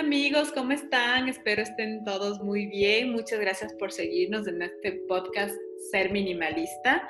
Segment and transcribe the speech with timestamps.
[0.00, 1.28] Hola amigos, ¿cómo están?
[1.28, 3.12] Espero estén todos muy bien.
[3.12, 5.54] Muchas gracias por seguirnos en este podcast
[5.90, 7.06] Ser Minimalista.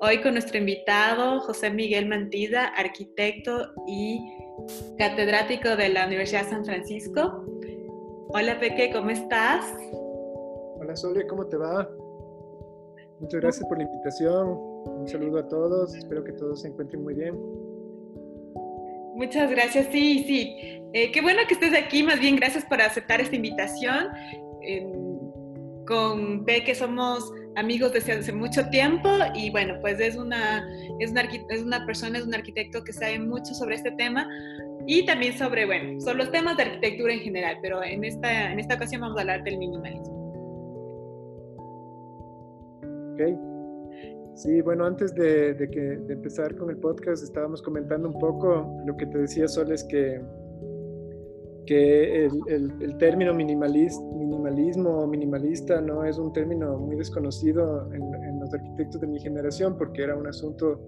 [0.00, 4.18] Hoy con nuestro invitado José Miguel Mantida, arquitecto y
[4.96, 7.44] catedrático de la Universidad de San Francisco.
[8.28, 9.66] Hola Peque, ¿cómo estás?
[10.80, 11.86] Hola Sole, ¿cómo te va?
[13.20, 14.56] Muchas gracias por la invitación.
[14.86, 15.94] Un saludo a todos.
[15.94, 17.38] Espero que todos se encuentren muy bien.
[19.14, 20.56] Muchas gracias, sí, sí.
[20.94, 24.08] Eh, qué bueno que estés aquí, más bien gracias por aceptar esta invitación.
[25.86, 30.66] con Peque somos amigos desde hace mucho tiempo y bueno, pues es una,
[31.00, 34.26] es una, es una persona, es un arquitecto que sabe mucho sobre este tema
[34.86, 38.58] y también sobre, bueno, sobre los temas de arquitectura en general, pero en esta, en
[38.58, 40.22] esta ocasión vamos a hablar del minimalismo.
[43.14, 43.51] Ok.
[44.34, 49.06] Sí, bueno, antes de, que, empezar con el podcast estábamos comentando un poco lo que
[49.06, 50.22] te decía Sol, es que,
[51.66, 59.00] que el, término minimalismo o minimalista no es un término muy desconocido en, los arquitectos
[59.00, 60.80] de mi generación porque era un asunto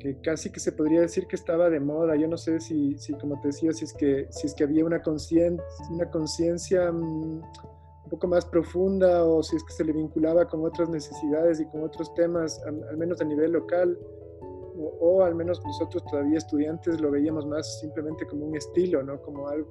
[0.00, 2.16] que casi que se podría decir que estaba de moda.
[2.16, 4.84] Yo no sé si, si como te decía, si es que, si es que había
[4.84, 7.42] una conciencia mm,
[8.04, 11.66] un poco más profunda o si es que se le vinculaba con otras necesidades y
[11.66, 13.98] con otros temas, al, menos a nivel local,
[15.00, 19.20] o, al menos nosotros todavía estudiantes lo veíamos más simplemente como un estilo, ¿no?
[19.22, 19.68] como algo,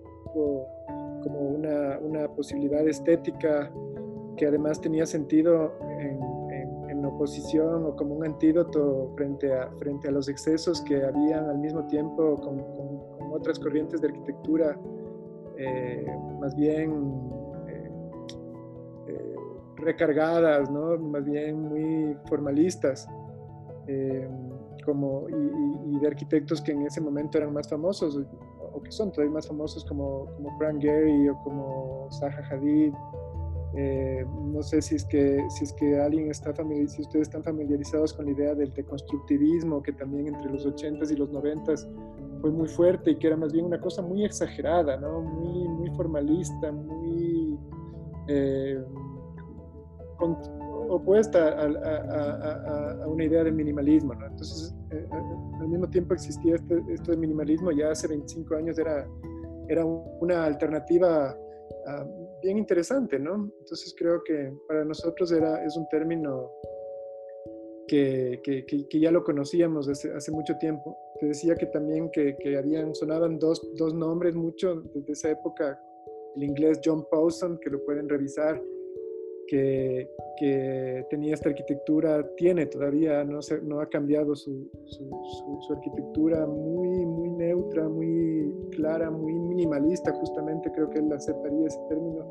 [1.21, 3.71] como una, una posibilidad estética
[4.37, 6.19] que además tenía sentido en,
[6.89, 11.59] en, oposición o como un antídoto frente a, frente a los excesos que habían al
[11.59, 14.79] mismo tiempo con, con, otras corrientes de arquitectura
[15.57, 16.05] eh,
[16.39, 16.91] más bien
[19.83, 20.97] recargadas, ¿no?
[20.97, 23.07] más bien muy formalistas,
[23.87, 24.27] eh,
[24.85, 28.19] como, y, de arquitectos que en ese momento eran más famosos,
[28.73, 32.93] o que son todavía más famosos, como, como Frank Gehry o como Zaha Hadid.
[33.75, 37.43] Eh, no sé si es que, si es que alguien está familiar, si ustedes están
[37.43, 41.87] familiarizados con la idea del deconstructivismo, que también entre los 80s y los 90s
[42.41, 45.21] fue muy fuerte y que era más bien una cosa muy exagerada, ¿no?
[45.21, 47.57] muy, muy formalista, muy...
[48.27, 48.83] Eh,
[50.89, 54.13] opuesta a, una idea de minimalismo.
[54.13, 58.77] Entonces, eh, eh, al mismo tiempo existía este, esto de minimalismo, ya hace 25 años
[58.77, 59.07] era,
[59.67, 61.37] era una alternativa
[61.87, 62.05] ah,
[62.41, 63.51] bien interesante, ¿no?
[63.59, 66.51] Entonces creo que para nosotros era, es un término
[67.87, 70.97] que, que, que, ya lo conocíamos desde hace mucho tiempo.
[71.19, 75.79] Te decía que también que, que habían, sonaban dos, dos nombres mucho desde esa época,
[76.35, 78.61] el inglés John Pawson, que lo pueden revisar,
[79.47, 80.09] que,
[81.09, 87.29] tenía esta arquitectura, tiene todavía, no, se, no ha cambiado su, su, arquitectura muy, muy
[87.31, 92.25] neutra, muy clara, muy minimalista, justamente creo que él aceptaría ese término.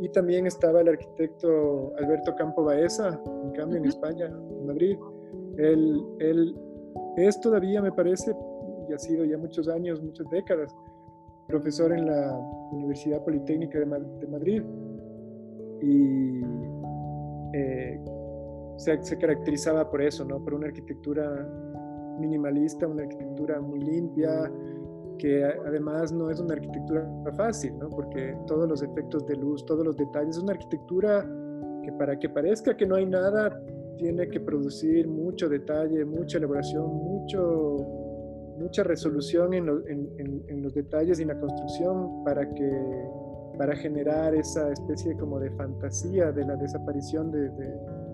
[0.00, 4.98] Y también estaba el arquitecto Alberto Campo Baeza, en cambio en España, en Madrid.
[5.56, 6.54] Él, él
[7.16, 8.34] es todavía, me parece,
[8.88, 10.74] y ha sido ya muchos años, muchas décadas,
[11.48, 12.38] profesor en la
[12.72, 14.62] Universidad Politécnica de, de Madrid
[15.80, 16.40] y
[17.52, 18.00] eh,
[18.76, 20.42] se, caracterizaba por eso, ¿no?
[20.42, 21.46] Por una arquitectura
[22.20, 24.50] minimalista, una arquitectura muy limpia,
[25.18, 27.88] que además no es una arquitectura fácil, ¿no?
[27.90, 31.28] Porque todos los efectos de luz, todos los detalles, es una arquitectura
[31.82, 33.60] que para que parezca que no hay nada,
[33.96, 37.76] tiene que producir mucho detalle, mucha elaboración, mucho,
[38.58, 39.68] mucha resolución en,
[40.46, 43.08] en los detalles y en la construcción para que
[43.58, 47.50] para generar esa especie como de fantasía de la desaparición de,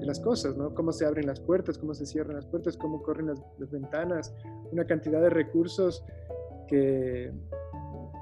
[0.01, 0.75] las cosas, ¿no?
[0.75, 4.35] Cómo se abren las puertas, cómo se cierran las puertas, cómo corren las, ventanas,
[4.71, 6.05] una cantidad de recursos
[6.69, 7.33] que,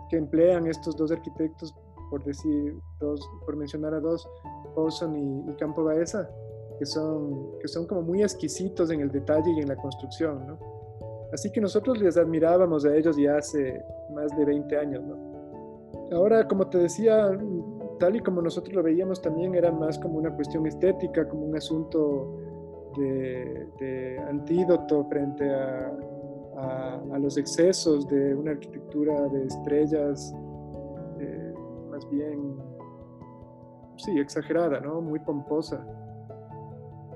[0.08, 1.74] que emplean estos dos arquitectos,
[2.08, 4.28] por decir, dos, por mencionar a dos,
[4.76, 6.30] Paulson y, Campo Baeza,
[6.78, 10.58] que son, que son como muy exquisitos en el detalle y en la construcción, ¿no?
[11.32, 13.82] Así que nosotros les admirábamos a ellos ya hace
[14.14, 15.31] más de 20 años, ¿no?
[16.12, 17.30] Ahora, como te decía,
[17.98, 21.56] tal y como nosotros lo veíamos también era más como una cuestión estética, como un
[21.56, 22.38] asunto
[22.96, 25.92] de, antídoto frente a,
[27.18, 30.34] los excesos de una arquitectura de estrellas
[31.18, 31.54] eh,
[31.88, 32.56] más bien,
[33.96, 35.00] sí, exagerada, ¿no?
[35.00, 35.86] Muy pomposa,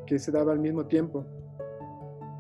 [0.07, 1.25] que se daba al mismo tiempo.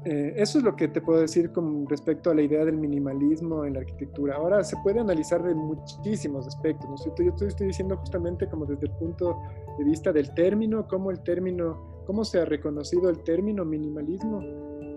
[0.09, 3.65] Eh, eso es lo que te puedo decir con respecto a la idea del minimalismo
[3.65, 4.37] en la arquitectura.
[4.37, 6.97] Ahora se puede analizar de muchísimos aspectos, ¿no?
[6.97, 9.37] Yo estoy, estoy diciendo justamente como desde el punto
[9.77, 14.41] de vista del término, cómo el término, cómo se ha reconocido el término minimalismo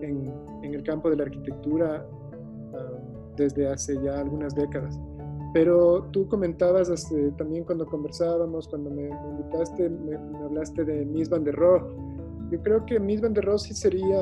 [0.00, 2.06] en, el campo de la arquitectura
[2.72, 2.98] ah,
[3.36, 4.96] desde hace ya algunas décadas.
[5.52, 10.14] pero tú comentabas este, también cuando conversábamos, cuando me, invitaste, me,
[10.44, 11.82] hablaste de Miss Van der Rohe.
[12.52, 14.20] Yo creo que Miss Van der Rohe sí sería,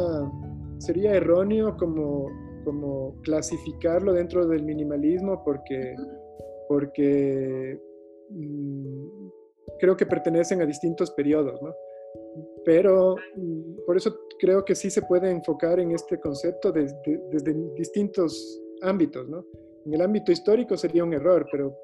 [0.79, 2.31] sería erróneo como,
[2.65, 5.95] como clasificarlo dentro del minimalismo porque,
[6.69, 7.81] porque
[8.31, 9.29] mm,
[9.79, 11.75] creo que pertenecen a distintos periodos, ¿no?
[12.65, 16.97] Pero mm, por eso creo que sí se puede enfocar en este concepto desde,
[17.31, 19.45] desde distintos ámbitos, ¿no?
[19.87, 21.75] En el ámbito histórico sería un error, pero,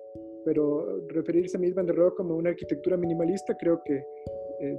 [0.45, 4.79] pero referirse a Mies van der Rohe como una arquitectura minimalista creo que eh,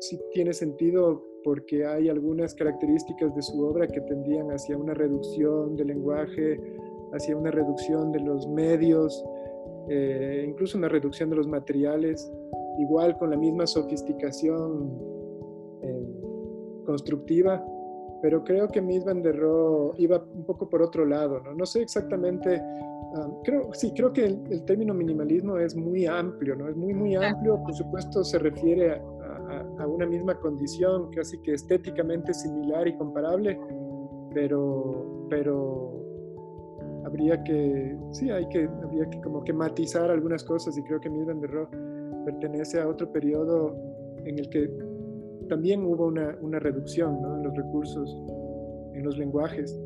[0.00, 5.76] sí tiene sentido porque hay algunas características de su obra que tendían hacia una reducción
[5.76, 6.60] del lenguaje,
[7.12, 9.24] hacia una reducción de los medios,
[9.88, 12.32] eh, incluso una reducción de los materiales,
[12.78, 14.90] igual con la misma sofisticación
[15.82, 16.06] eh,
[16.86, 17.62] constructiva
[18.24, 21.52] pero creo que Miss Van der Rohe iba un poco por otro lado, ¿no?
[21.52, 26.66] No sé exactamente, ah, creo, sí, creo que el, término minimalismo es muy amplio, ¿no?
[26.70, 29.02] Es muy, muy amplio, por supuesto se refiere a,
[29.94, 33.58] una misma condición, casi que estéticamente similar y comparable,
[34.32, 36.04] pero, pero
[37.04, 41.10] habría que, sí, hay que, habría que como que matizar algunas cosas y creo que
[41.10, 41.68] Miss Van der Rohe
[42.24, 43.76] pertenece a otro periodo
[44.24, 44.70] en el que
[45.48, 47.36] también hubo una, una reducción ¿no?
[47.36, 48.16] en los recursos,
[48.94, 49.78] en los lenguajes.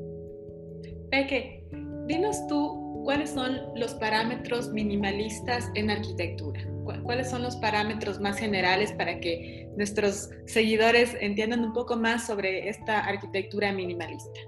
[1.11, 1.67] Peque,
[2.07, 6.61] dinos tú cuáles son los parámetros minimalistas en arquitectura.
[7.03, 12.69] ¿Cuáles son los parámetros más generales para que nuestros seguidores entiendan un poco más sobre
[12.69, 14.41] esta arquitectura minimalista?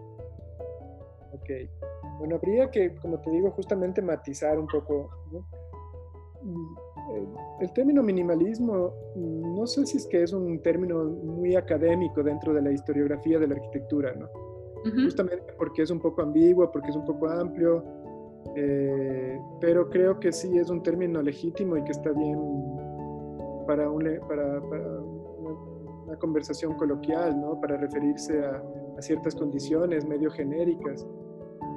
[1.32, 1.50] Ok.
[2.18, 5.10] Bueno, habría que, como te digo, justamente matizar un poco.
[5.32, 5.46] ¿no?
[7.60, 12.62] el término minimalismo, no sé si es que es un término muy académico dentro de
[12.62, 14.28] la historiografía de la arquitectura, ¿no?
[15.04, 17.84] Justamente porque es un poco ambiguo, porque es un poco amplio,
[18.56, 22.38] eh, pero creo que sí es un término legítimo y que está bien
[23.66, 23.88] para,
[24.26, 27.60] para, una, conversación coloquial, ¿no?
[27.60, 28.62] Para referirse a,
[29.00, 31.06] ciertas condiciones medio genéricas.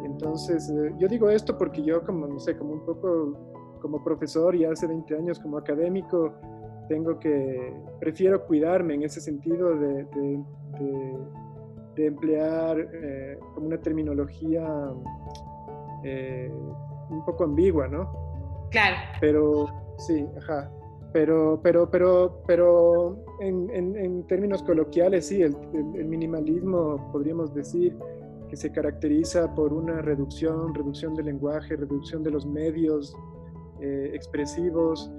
[0.04, 3.38] Entonces, eh, yo digo esto porque yo como, no sé, como un poco
[3.80, 6.34] como profesor y hace 20 años como académico,
[6.90, 10.06] tengo que, prefiero cuidarme en ese sentido de,
[11.96, 14.66] de, emplear eh, como una terminología
[16.04, 16.52] eh,
[17.10, 18.12] un poco ambigua, ¿no?
[18.72, 18.98] Claro.
[19.20, 19.68] Pero,
[19.98, 20.72] sí, ajá.
[21.12, 25.56] Pero, pero, pero, pero en, en, términos coloquiales, sí, el,
[25.96, 27.96] el, minimalismo podríamos decir
[28.50, 33.16] que se caracteriza por una reducción, reducción del lenguaje, reducción de los medios,
[33.84, 35.12] eh, expresivos.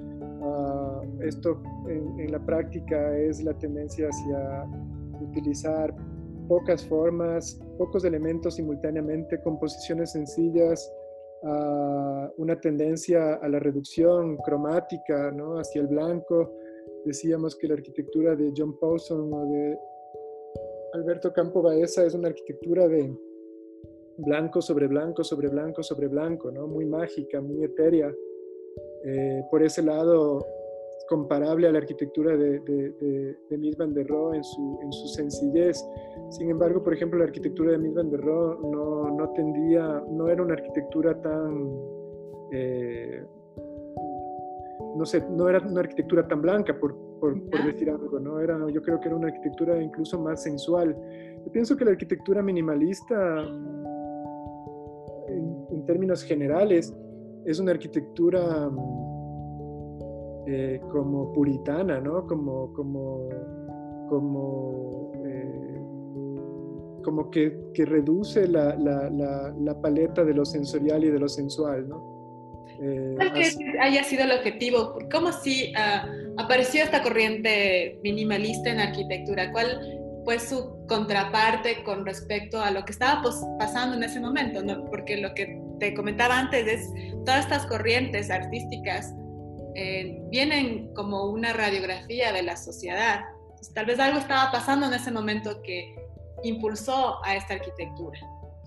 [0.43, 4.67] Ah, esto en, la práctica es la tendencia hacia
[5.21, 5.95] utilizar
[6.49, 10.93] pocas formas, pocos elementos simultáneamente, composiciones sencillas,
[11.43, 15.59] uh, una tendencia a la reducción cromática, ¿no?
[15.59, 16.53] hacia el blanco.
[17.05, 19.79] Decíamos que la arquitectura de John Pawson o de
[20.95, 23.15] Alberto Campo Baeza es una arquitectura de
[24.17, 26.67] blanco sobre blanco sobre blanco sobre blanco, ¿no?
[26.67, 28.15] muy mágica, muy etérea.
[29.05, 30.45] Eh, por ese lado
[31.09, 35.09] comparable a la arquitectura de, de, de, Mies van der Rohe en su, en su,
[35.09, 35.85] sencillez.
[36.31, 40.29] Sin embargo, por ejemplo, la arquitectura de Mies van der Rohe no, no tendía, no
[40.29, 41.69] era una arquitectura tan,
[42.53, 43.25] eh,
[44.97, 47.35] no sé, no era una arquitectura tan blanca, por, por,
[47.65, 48.41] decir algo, ¿no?
[48.41, 50.97] Era, yo creo que era una arquitectura incluso más sensual.
[51.45, 53.43] Yo pienso que la arquitectura minimalista,
[55.29, 56.95] en, en términos generales,
[57.45, 58.71] es una arquitectura
[60.47, 62.27] eh, como puritana, ¿no?
[62.27, 63.29] Como, como,
[64.09, 65.81] como, eh,
[67.03, 71.89] como que, que reduce la, la, la, paleta de lo sensorial y de lo sensual,
[71.89, 72.65] ¿no?
[72.79, 74.99] Eh, ¿Cuál que haya sido el objetivo?
[75.11, 79.51] ¿Cómo si ah, apareció esta corriente minimalista en arquitectura?
[79.51, 79.81] ¿Cuál
[80.25, 83.23] fue su contraparte con respecto a lo que estaba
[83.59, 84.63] pasando en ese momento?
[84.63, 84.85] ¿no?
[84.91, 86.93] Porque lo que te comentaba antes, es
[87.25, 89.15] todas estas corrientes artísticas
[89.75, 93.21] eh, vienen como una radiografía de la sociedad.
[93.75, 95.95] tal vez algo estaba pasando en ese momento que
[96.43, 98.19] impulsó a esta arquitectura,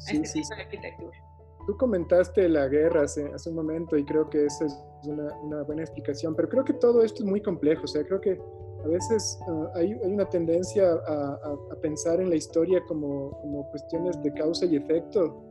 [0.08, 1.18] a este tipo de arquitectura.
[1.66, 4.74] Tú comentaste la guerra hace, hace, un momento y creo que esa es
[5.04, 8.22] una, una, buena explicación, pero creo que todo esto es muy complejo, o sea, creo
[8.22, 8.40] que
[8.88, 11.40] a veces ah, hay, hay, una tendencia a,
[11.72, 15.44] a, pensar en la historia como, como cuestiones de causa y efecto,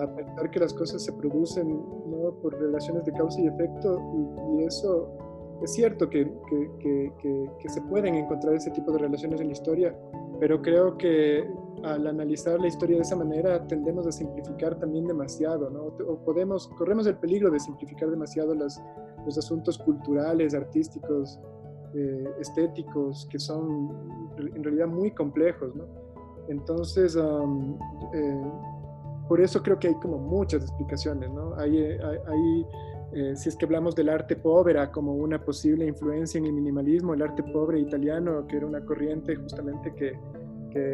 [0.00, 2.34] a, pensar que las cosas se producen ¿no?
[2.42, 5.08] por relaciones de causa y efecto, y, y eso
[5.62, 9.52] es cierto que, que, que, que, se pueden encontrar ese tipo de relaciones en la
[9.52, 9.96] historia,
[10.40, 11.48] pero creo que
[11.84, 15.84] al analizar la historia de esa manera tendemos a simplificar también demasiado, ¿no?
[16.06, 18.80] O podemos, corremos el peligro de simplificar demasiado los,
[19.24, 21.38] los asuntos culturales, artísticos,
[21.96, 23.96] eh, estéticos, que son
[24.36, 25.72] en realidad muy complejos.
[26.48, 28.42] Entonces, eh,
[29.28, 31.54] por eso creo que hay como muchas explicaciones, ¿no?
[31.56, 31.78] Hay,
[33.12, 37.14] eh, si es que hablamos del arte pobre como una posible influencia en el minimalismo,
[37.14, 40.18] el arte pobre italiano, que era una corriente justamente que,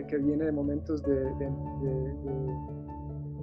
[0.07, 1.25] que, viene de momentos de,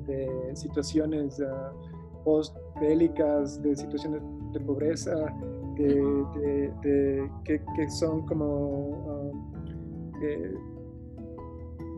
[0.05, 4.21] de, situaciones uh, post-bélicas, de situaciones
[4.53, 5.35] de pobreza,
[5.77, 10.53] de, que, que, son como uh, eh,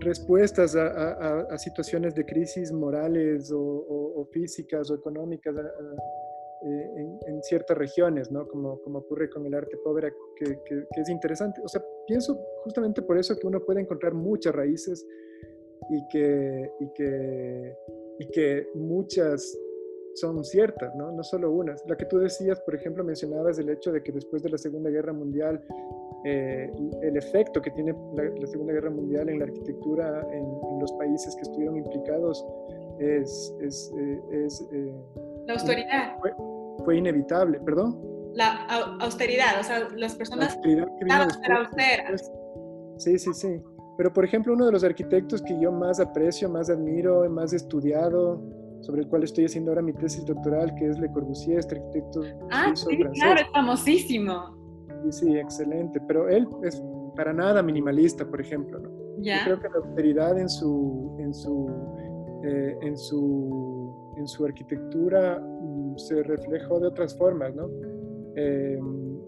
[0.01, 7.77] respuestas a, a, situaciones de crisis morales o, o, físicas o económicas eh, en, ciertas
[7.77, 8.47] regiones, ¿no?
[8.47, 11.61] Como, como ocurre con el arte pobre, que, que, que, es interesante.
[11.63, 15.05] O sea, pienso justamente por eso que uno puede encontrar muchas raíces
[15.89, 17.77] y que, y que,
[18.19, 19.57] y que muchas
[20.15, 21.11] son ciertas, ¿no?
[21.11, 21.83] No solo unas.
[21.87, 24.89] La que tú decías, por ejemplo, mencionabas el hecho de que después de la Segunda
[24.89, 25.63] Guerra Mundial
[26.25, 26.69] eh,
[27.01, 30.45] el efecto que tiene la, Segunda Guerra Mundial en la arquitectura en,
[30.79, 32.45] los países que estuvieron implicados
[32.99, 33.53] es...
[33.61, 34.93] es, eh, eh,
[35.47, 36.17] la austeridad.
[36.83, 37.99] Fue, inevitable, perdón.
[38.33, 38.65] La
[38.99, 42.31] austeridad, o sea, las personas estaban austeras.
[42.97, 43.61] Sí, sí, sí.
[43.97, 48.41] Pero, por ejemplo, uno de los arquitectos que yo más aprecio, más admiro, más estudiado,
[48.81, 52.21] sobre el cual estoy haciendo ahora mi tesis doctoral, que es Le Corbusier, este arquitecto.
[52.51, 54.57] Ah, sí, claro, es famosísimo.
[55.05, 55.99] Sí, sí, excelente.
[56.07, 56.81] Pero él es
[57.15, 58.79] para nada minimalista, por ejemplo.
[58.79, 58.89] ¿no?
[59.21, 61.69] Yo creo que la austeridad en su, en su,
[62.43, 67.69] eh, en su, en su arquitectura mm, se reflejó de otras formas, ¿no?
[68.35, 69.19] Em,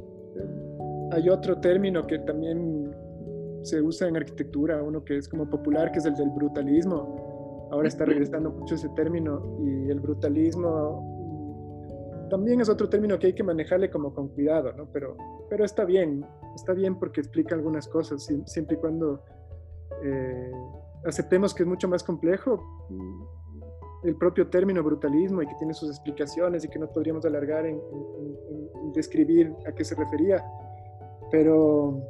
[1.12, 2.96] hay otro término que también
[3.64, 7.21] se usa en arquitectura, uno que es como popular, que es el del brutalismo.
[7.72, 11.08] Ahora está regresando mucho ese término y el brutalismo
[12.30, 14.88] también es otro término que hay que manejarle como con cuidado, ¿no?
[14.94, 15.18] Pero,
[15.50, 16.26] pero está bien,
[16.56, 19.22] está bien porque explica algunas cosas, siempre y cuando
[20.02, 20.52] eh,
[21.06, 23.24] aceptemos que es mucho más complejo mm,
[24.08, 27.82] el propio término brutalismo y que tiene sus explicaciones y que no podríamos alargar en,
[28.94, 30.44] describir a qué se refería.
[31.32, 32.02] Pero,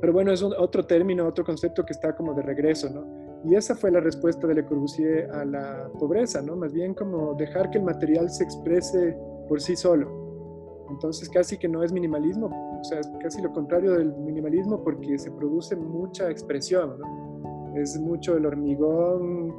[0.00, 3.23] pero bueno, es otro término, otro concepto que está como de regreso, ¿no?
[3.44, 6.56] Y esa fue la respuesta de Le Corbusier a la pobreza, ¿no?
[6.56, 9.16] Más bien como dejar que el material se exprese
[9.48, 10.86] por sí solo.
[10.90, 12.46] Entonces casi que no es minimalismo,
[12.80, 17.74] o sea, es casi lo contrario del minimalismo porque se produce mucha expresión, ¿no?
[17.76, 19.52] Es mucho el hormigón,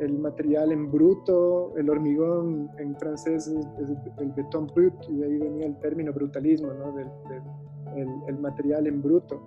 [0.00, 3.66] el material en bruto, el hormigón en francés es,
[4.18, 6.92] el beton brut, y de ahí venía el término brutalismo, ¿no?
[6.92, 7.08] Del,
[8.28, 9.42] el, material en bruto.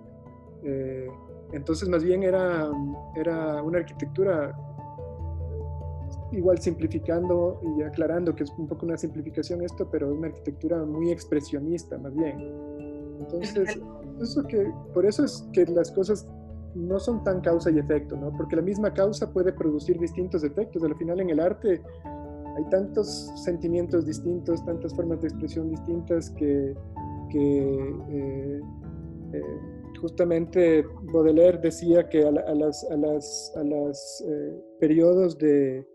[0.64, 1.08] Eh,
[1.52, 2.70] entonces, más bien era,
[3.14, 4.56] era una arquitectura
[6.32, 11.10] igual simplificando y aclarando que es un poco una simplificación esto, pero una arquitectura muy
[11.10, 12.38] expresionista más bien.
[13.20, 13.78] Entonces,
[14.20, 16.26] eso que, por eso es que las cosas
[16.74, 18.32] no son tan causa y efecto, ¿no?
[18.32, 20.82] Porque la misma causa puede producir distintos efectos.
[20.82, 21.82] Al final en el arte
[22.56, 26.74] hay tantos sentimientos distintos, tantas formas de expresión distintas que,
[27.30, 28.60] que eh,
[29.32, 32.84] eh, justamente Baudelaire decía que a, las,
[34.26, 35.86] eh, periodos de,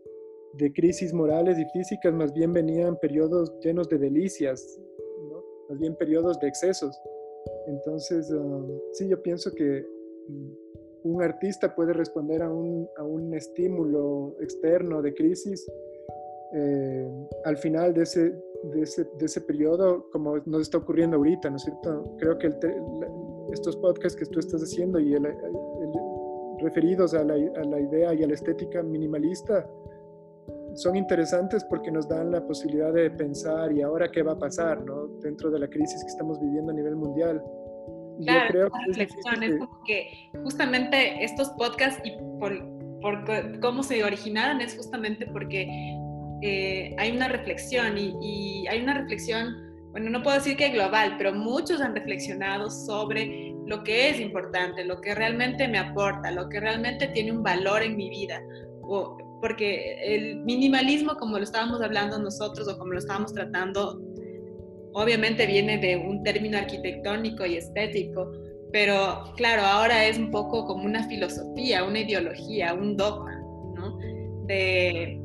[0.73, 4.79] crisis morales y físicas, más bien venían periodos llenos de delicias,
[5.29, 5.43] ¿no?
[5.69, 6.99] más bien periodos de excesos.
[7.67, 9.85] Entonces, um, sí, yo pienso que
[10.29, 10.51] mm,
[11.03, 12.87] un artista puede responder a un,
[13.33, 15.69] estímulo externo de crisis
[16.53, 17.11] eh,
[17.43, 18.31] al final de ese,
[18.71, 22.15] de periodo, como nos está ocurriendo ahorita, ¿no es cierto?
[22.17, 22.47] Creo que
[23.57, 25.27] estos podcasts que tú estás haciendo y el,
[26.59, 29.67] referidos a la, a la idea y a la estética minimalista,
[30.77, 34.83] son interesantes porque nos dan la posibilidad de pensar y ahora qué va a pasar,
[34.85, 35.07] ¿no?
[35.21, 37.43] Dentro de la crisis que estamos viviendo a nivel mundial.
[38.23, 42.51] Claro, Yo creo que reflexión es, como que justamente estos podcasts y por,
[43.01, 45.67] por, cómo se originaron es justamente porque
[46.41, 49.66] eh, hay una reflexión y, y hay una reflexión,
[49.97, 54.85] bueno, no puedo decir que global, pero muchos han reflexionado sobre lo que es importante,
[54.85, 58.39] lo que realmente me aporta, lo que realmente tiene un valor en mi vida.
[58.83, 63.99] O, porque el minimalismo, como lo estábamos hablando nosotros o como lo estábamos tratando,
[64.93, 68.31] obviamente viene de un término arquitectónico y estético,
[68.71, 73.33] pero claro, ahora es un poco como una filosofía, una ideología, un dogma,
[73.73, 73.97] ¿no?
[74.45, 75.19] De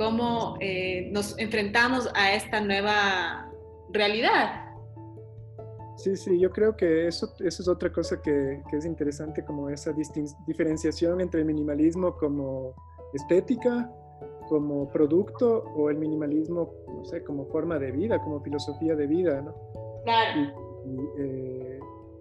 [0.00, 3.52] cómo eh, nos enfrentamos a esta nueva
[3.90, 4.64] realidad.
[5.96, 9.68] Sí, sí, yo creo que eso, eso es otra cosa que, que es interesante, como
[9.68, 9.92] esa
[10.46, 12.74] diferenciación entre el minimalismo como
[13.12, 13.92] estética,
[14.48, 19.42] como producto, o el minimalismo, no sé, como forma de vida, como filosofía de vida,
[19.42, 19.54] ¿no?
[20.04, 20.50] Claro.
[21.18, 21.78] Eh,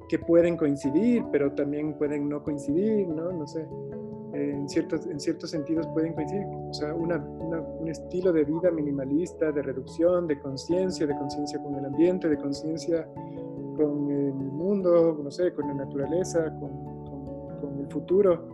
[0.09, 3.31] que pueden coincidir, pero también pueden no coincidir, ¿no?
[3.31, 3.65] No sé.
[4.33, 6.45] En, ciertos, en ciertos sentidos pueden coincidir.
[6.45, 11.75] O sea, una, un estilo de vida minimalista, de reducción, de conciencia, de conciencia con
[11.75, 13.07] el ambiente, de conciencia
[13.75, 16.69] con el mundo, no sé, con la naturaleza, con,
[17.62, 18.45] con, el futuro,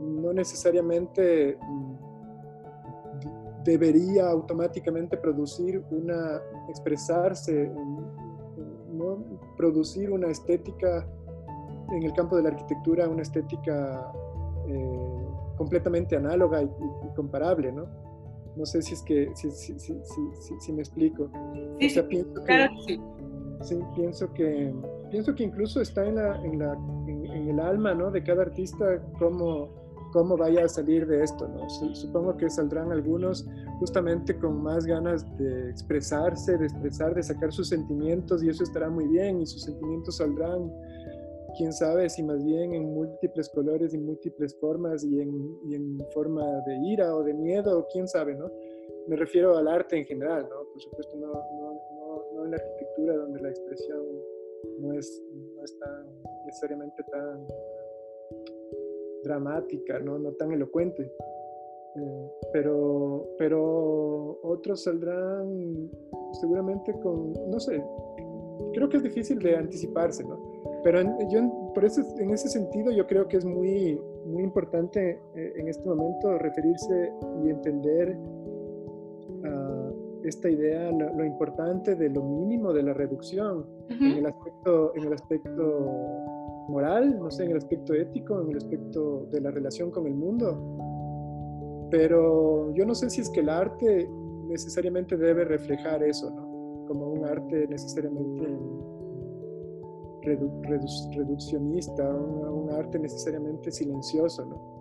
[0.00, 1.94] no necesariamente mm,
[3.64, 7.72] debería automáticamente producir una, expresarse,
[8.92, 9.24] ¿no?
[9.56, 11.06] producir una estética
[11.92, 14.12] en el campo de la arquitectura, una estética
[14.68, 15.13] eh,
[15.56, 16.68] completamente análoga y,
[17.14, 17.86] comparable, ¿no?
[18.56, 20.00] No sé si es que, si, si, si,
[20.60, 21.28] si me explico.
[21.80, 22.00] Sí, sí,
[22.46, 23.00] claro que sí
[23.64, 24.74] Sí, pienso que,
[25.10, 26.74] pienso que incluso está en, la, en, la,
[27.06, 28.10] en, el alma ¿no?
[28.10, 29.70] de cada artista cómo,
[30.12, 31.48] cómo vaya a salir de esto.
[31.48, 31.68] ¿no?
[31.94, 33.46] Supongo que saldrán algunos
[33.78, 38.90] justamente con más ganas de expresarse, de expresar, de sacar sus sentimientos y eso estará
[38.90, 40.70] muy bien y sus sentimientos saldrán,
[41.56, 45.98] quién sabe si más bien en múltiples colores y múltiples formas y en, y en
[46.12, 48.50] forma de ira o de miedo, quién sabe, ¿no?
[49.08, 50.64] Me refiero al arte en general, ¿no?
[50.72, 54.02] Por supuesto, no, no, no en la arquitectura donde la expresión
[54.80, 55.22] no es,
[55.54, 56.06] no es tan
[56.46, 57.46] necesariamente tan
[59.24, 61.02] dramática, no, no tan elocuente.
[61.96, 65.90] Eh, pero, pero otros saldrán
[66.40, 67.82] seguramente con, no sé,
[68.72, 70.53] creo que es difícil de anticiparse, ¿no?
[70.84, 75.52] Pero yo, por eso, en ese sentido yo creo que es muy, muy importante eh,
[75.56, 77.10] en este momento referirse
[77.42, 78.16] y entender
[80.24, 85.12] esta idea, lo, importante de lo mínimo de la reducción en, el aspecto, en el
[85.12, 90.06] aspecto moral, no sé, en el aspecto ético, en el aspecto de la relación con
[90.06, 91.88] el mundo.
[91.90, 94.08] Pero yo no sé si es que el arte
[94.48, 96.86] necesariamente debe reflejar eso, ¿no?
[96.86, 98.48] Como un arte necesariamente
[100.24, 104.74] reduccionista, un, un arte necesariamente silencioso, ¿no?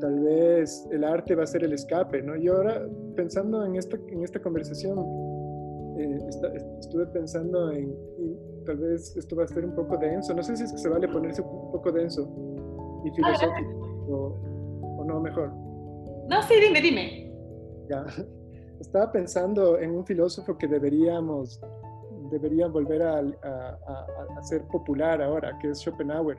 [0.00, 2.36] tal vez el arte va a ser el escape, ¿no?
[2.36, 4.98] Y ahora, pensando en esta, en esta conversación,
[5.98, 6.18] eh,
[6.80, 7.94] estuve pensando en,
[8.64, 10.88] tal vez esto va a ser un poco denso, no sé si es que se
[10.88, 12.28] vale ponerse un poco denso
[13.04, 13.70] y filosófico,
[14.08, 15.52] o, no, mejor.
[16.28, 17.32] No, sí, dime, dime.
[17.88, 18.04] Ya,
[18.80, 21.60] estaba pensando en un filósofo que deberíamos,
[22.30, 24.06] debería volver a, a,
[24.38, 26.38] a ser popular ahora, que es Schopenhauer.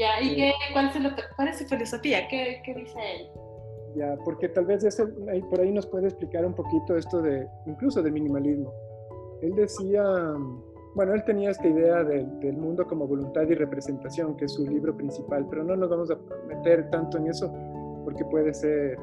[0.00, 2.26] Ya, ¿y qué, cuál, es su filosofía?
[2.28, 3.28] ¿Qué, ¿Qué, dice él?
[3.96, 8.02] Ya, porque tal vez ese, por ahí nos puede explicar un poquito esto de, incluso
[8.02, 8.72] del minimalismo.
[9.42, 10.02] Él decía,
[10.94, 14.96] bueno, él tenía esta idea del mundo como voluntad y representación, que es su libro
[14.96, 17.52] principal, pero no nos vamos a meter tanto en eso
[18.04, 18.98] porque puede ser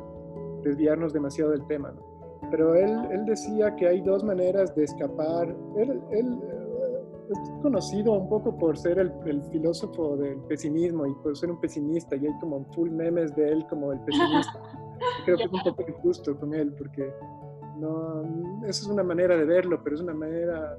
[0.63, 2.16] desviarnos demasiado del tema, ¿no?
[2.51, 5.55] Pero él, él decía que hay dos maneras de escapar.
[5.77, 6.39] Él, él
[7.29, 9.11] es conocido un poco por ser el,
[9.51, 13.65] filósofo del pesimismo y por ser un pesimista y hay como full memes de él
[13.69, 14.61] como el pesimista.
[15.25, 17.11] Creo que es un poco injusto con él porque
[17.77, 18.23] no,
[18.63, 20.77] esa es una manera de verlo, pero es una manera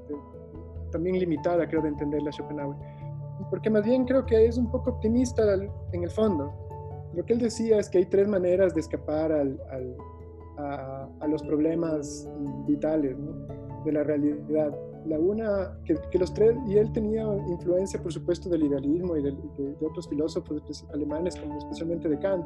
[0.91, 2.75] también limitada, creo, de entender la Schopenhauer.
[3.49, 6.51] Porque más bien creo que es un poco optimista en el fondo.
[7.13, 9.57] Lo que él decía es que hay tres maneras de escapar al,
[10.59, 12.29] a, a, los problemas
[12.67, 13.33] vitales ¿no?
[13.85, 18.63] de la realidad la una, que, los tres, y él tenía influencia, por supuesto, del
[18.63, 19.35] idealismo y de,
[19.81, 22.45] otros filósofos alemanes, como especialmente de Kant,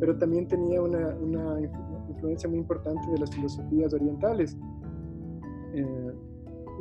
[0.00, 1.60] pero también tenía una, una
[2.08, 4.56] influencia muy importante de las filosofías orientales,
[5.74, 6.12] eh,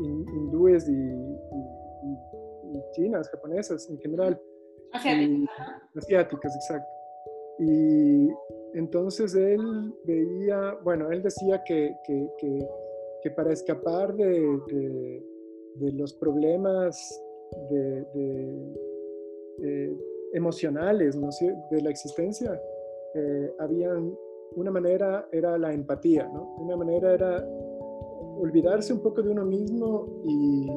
[0.02, 0.94] hindúes y,
[2.94, 4.40] chinas, japonesas en general.
[5.96, 6.88] asiáticas, exacto.
[7.60, 8.30] Y
[8.74, 12.68] entonces él veía, bueno, él decía que, que, que
[13.24, 15.24] que para escapar de,
[15.76, 17.22] de, los problemas
[17.70, 18.06] de,
[19.64, 19.98] eh,
[20.34, 21.30] emocionales ¿no?
[21.72, 22.62] de la existencia,
[23.16, 24.14] eh, habían,
[24.56, 26.54] una manera era la empatía, ¿no?
[26.58, 27.48] una manera era
[28.40, 30.68] olvidarse un poco de uno mismo y,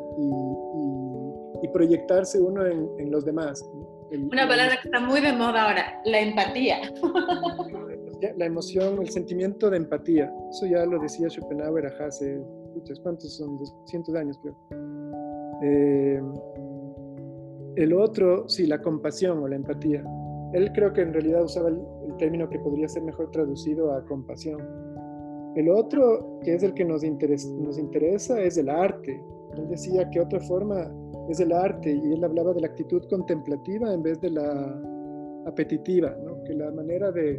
[1.63, 3.63] y, proyectarse uno en, en los demás.
[4.13, 6.79] una palabra que está muy de moda ahora, la empatía.
[8.37, 10.33] la emoción, el sentimiento de empatía.
[10.51, 12.41] Eso ya lo decía Schopenhauer hace,
[12.75, 13.57] muchos, ¿cuántos son?
[13.57, 14.57] 200 años, creo.
[15.63, 16.23] Eh,
[17.77, 20.05] el otro, sí, la compasión o la empatía.
[20.53, 21.81] Él creo que en realidad usaba el,
[22.19, 24.59] término que podría ser mejor traducido a compasión.
[25.55, 29.23] El otro, que es el que nos interesa, nos interesa, es el arte.
[29.55, 30.91] Él decía que otra forma
[31.29, 34.81] es el arte y él hablaba de la actitud contemplativa en vez de la
[35.47, 36.43] apetitiva, ¿no?
[36.45, 37.39] que la manera de,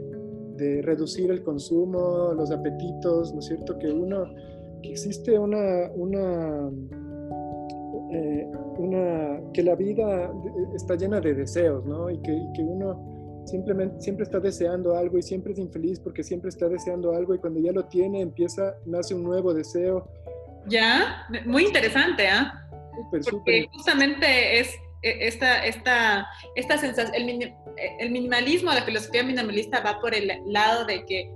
[0.58, 3.78] de, reducir el consumo, los apetitos, ¿no es cierto?
[3.78, 4.26] Que uno,
[4.82, 6.70] que existe una, una,
[8.12, 10.32] eh, una, que la vida
[10.76, 12.10] está llena de deseos, ¿no?
[12.10, 16.24] Y que, y que uno simplemente siempre está deseando algo y siempre es infeliz porque
[16.24, 20.08] siempre está deseando algo y cuando ya lo tiene empieza, nace un nuevo deseo.
[20.68, 22.68] Ya, muy interesante, ¿ah?
[23.10, 24.70] Porque justamente es
[25.02, 27.54] esta, esta, esta sensación, el,
[28.00, 31.32] el minimalismo, la filosofía minimalista va por el lado de que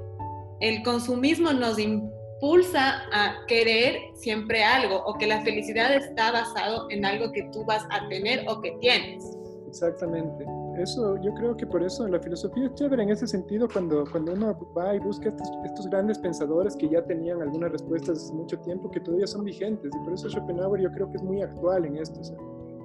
[0.60, 7.06] el consumismo nos impulsa a querer siempre algo o que la felicidad está basado en
[7.06, 9.24] algo que tú vas a tener o que tienes.
[9.68, 10.46] Exactamente.
[10.78, 14.34] Eso, yo creo que por eso la filosofía es chévere en ese sentido cuando, cuando
[14.34, 18.90] uno va y busca estos, grandes pensadores que ya tenían algunas respuestas hace mucho tiempo
[18.92, 19.92] que todavía son vigentes.
[19.96, 22.20] Y por eso Schopenhauer yo creo que es muy actual en esto.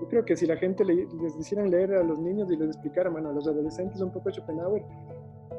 [0.01, 3.11] Yo creo que si la gente les hicieran leer a los niños y les explicara,
[3.11, 4.85] bueno, a los adolescentes un poco Schopenhauer,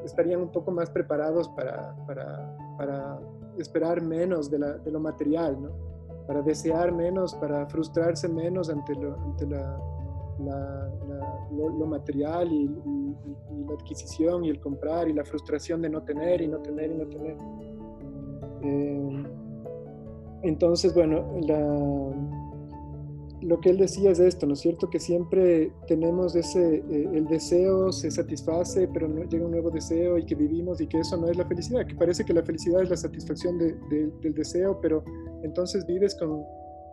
[0.04, 3.20] estarían un poco más preparados para, para, para
[3.58, 5.70] esperar menos de, la, de, lo material, ¿no?
[6.26, 9.80] Para desear menos, para frustrarse menos ante, lo, ante la,
[10.44, 10.90] la,
[11.50, 12.68] lo, material y,
[13.66, 16.94] la adquisición y el comprar y la frustración de no tener y no tener y
[16.94, 17.36] no tener.
[18.62, 19.24] Eh,
[20.42, 21.26] entonces, bueno,
[23.42, 24.90] lo que él decía es esto, ¿no es cierto?
[24.90, 30.18] Que siempre tenemos ese, eh, el deseo se satisface, pero no, llega un nuevo deseo
[30.18, 32.82] y que vivimos y que eso no es la felicidad, que parece que la felicidad
[32.82, 35.04] es la satisfacción del deseo, pero
[35.42, 36.42] entonces vives con,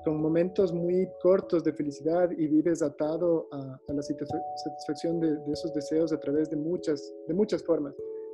[0.06, 6.14] con momentos muy cortos de felicidad y vives atado a, la satisfacción de, esos deseos
[6.14, 7.94] a través de muchas, de muchas formas.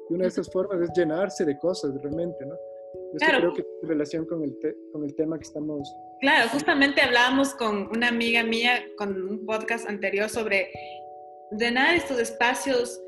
[0.10, 2.56] Y una de esas formas es llenarse de cosas realmente, ¿no?
[3.14, 4.58] Eso creo que tiene relación con el,
[4.92, 5.94] con el tema que estamos...
[6.22, 10.70] Claro, justamente hablábamos con una amiga mía con un podcast anterior sobre
[11.52, 13.02] llenar estos espacios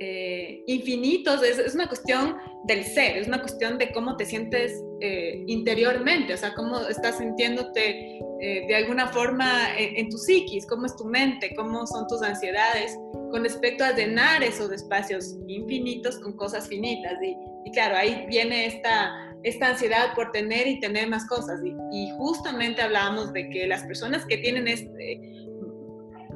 [0.00, 2.36] eh, infinitos, es, una cuestión
[2.68, 7.18] del ser, es una cuestión de cómo te sientes eh, interiormente, o sea, cómo estás
[7.18, 12.22] sintiéndote eh, de alguna forma en, tu psiquis, cómo es tu mente, cómo son tus
[12.22, 12.96] ansiedades
[13.32, 17.14] con respecto a llenar esos espacios infinitos con cosas finitas.
[17.20, 17.36] Y,
[17.70, 21.60] claro, ahí viene esta, esta ansiedad por tener y tener más cosas.
[21.64, 25.38] Y, y justamente hablábamos de que las personas que tienen este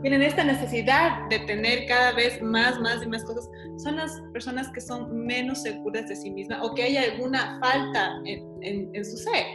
[0.02, 4.68] tienen esta necesidad de tener cada vez más, más y más cosas, son las personas
[4.72, 9.16] que son menos seguras de sí mismas o que hay alguna falta en, en, su
[9.16, 9.46] ser,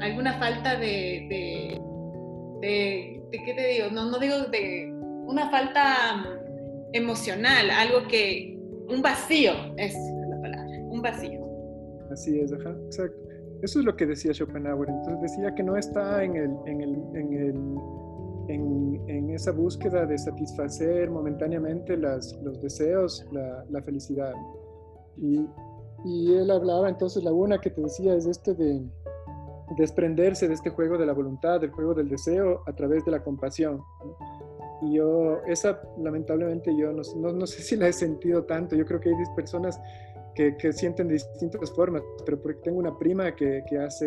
[0.00, 1.80] alguna falta de, de,
[2.60, 3.90] de, de, ¿qué te digo?
[3.90, 4.92] No, no digo de
[5.26, 6.24] una falta
[6.92, 8.56] emocional, algo que,
[8.88, 9.94] un vacío es
[11.00, 11.40] un vacío.
[12.10, 13.18] Así es, ajá, exacto.
[13.62, 14.88] Eso es lo que decía Schopenhauer.
[14.88, 17.54] Entonces decía que no está en el, en el, en el
[18.48, 24.32] en, esa búsqueda de satisfacer momentáneamente las, los deseos, la, felicidad.
[25.16, 25.46] Y,
[26.04, 28.82] y, él hablaba, entonces la una que te decía es este de
[29.76, 33.22] desprenderse de este juego de la voluntad, del juego del deseo a través de la
[33.22, 33.80] compasión.
[34.82, 38.84] Y yo, esa lamentablemente yo no, no, no, sé si la he sentido tanto, yo
[38.84, 39.80] creo que hay personas
[40.34, 44.06] que, que sienten de distintas formas, pero porque tengo una prima que, que hace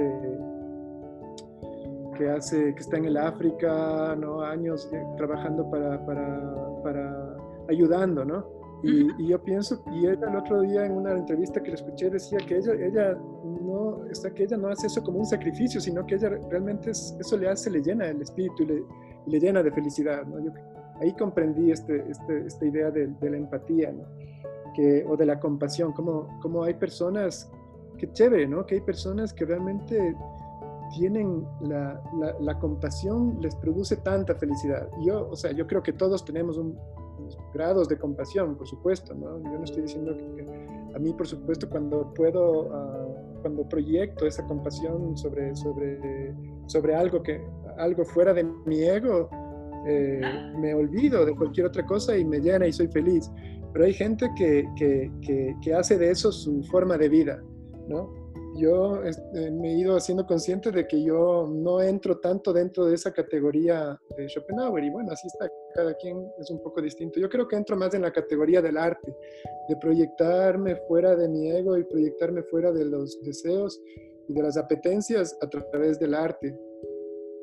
[2.13, 4.41] que hace, que está en el África, ¿no?
[4.41, 7.37] Años trabajando para, para, para
[7.69, 8.45] ayudando, ¿no?
[8.83, 12.09] Y, y, yo pienso, y ella el otro día en una entrevista que le escuché
[12.09, 13.17] decía que ella, ella
[13.61, 17.15] no, está que ella no hace eso como un sacrificio, sino que ella realmente es,
[17.17, 18.83] eso le hace, le llena el espíritu y le,
[19.27, 20.43] le llena de felicidad, ¿no?
[20.43, 20.51] Yo,
[20.99, 24.03] ahí comprendí este, este, esta idea de, de, la empatía, ¿no?
[24.73, 27.51] Que, o de la compasión, como, como hay personas,
[27.97, 28.65] que chévere, ¿no?
[28.65, 30.15] Que hay personas que realmente
[30.95, 32.01] tienen la,
[32.39, 34.89] la, compasión, les produce tanta felicidad.
[35.03, 36.77] Yo, o sea, yo creo que todos tenemos un,
[37.19, 39.41] unos grados de compasión, por supuesto, ¿no?
[39.43, 40.45] Yo no estoy diciendo que,
[40.95, 46.33] a mí, por supuesto, cuando puedo, uh, cuando proyecto esa compasión sobre, sobre,
[46.67, 47.41] sobre algo, que,
[47.77, 49.29] algo fuera de mi ego,
[49.85, 50.21] eh,
[50.57, 53.29] me olvido de cualquier otra cosa y me llena y soy feliz.
[53.73, 57.43] Pero hay gente que, que, que, que hace de eso su forma de vida,
[57.87, 58.23] ¿no?
[58.55, 62.95] yo este, me he ido haciendo consciente de que yo no entro tanto dentro de
[62.95, 67.19] esa categoría de Schopenhauer y bueno, así está, cada quien es un poco distinto.
[67.19, 69.15] Yo creo que entro más en la categoría del arte,
[69.67, 73.81] de proyectarme fuera de mi ego y proyectarme fuera de los deseos
[74.27, 76.55] y de las apetencias a través del arte.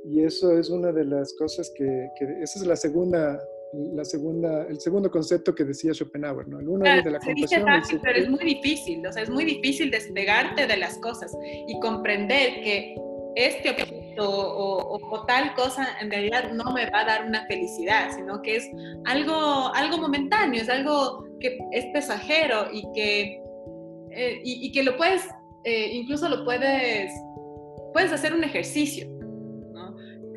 [0.04, 3.40] Y eso es una de las cosas que, que esa es la segunda
[3.72, 6.58] la segunda, el segundo concepto que decía Schopenhauer, ¿no?
[6.58, 7.64] El de la compasión.
[8.02, 11.32] pero es muy difícil, o sea, es muy difícil despegarte de las cosas
[11.68, 12.96] y comprender que
[13.36, 18.10] este objeto objeto o, tal cosa en realidad no me va a dar una felicidad,
[18.14, 18.70] sino que es
[19.04, 23.42] algo, algo momentáneo, es algo que es pasajero y que,
[24.10, 25.22] eh, y, que lo puedes,
[25.64, 27.12] eh, incluso lo puedes,
[27.92, 29.06] puedes hacer un ejercicio.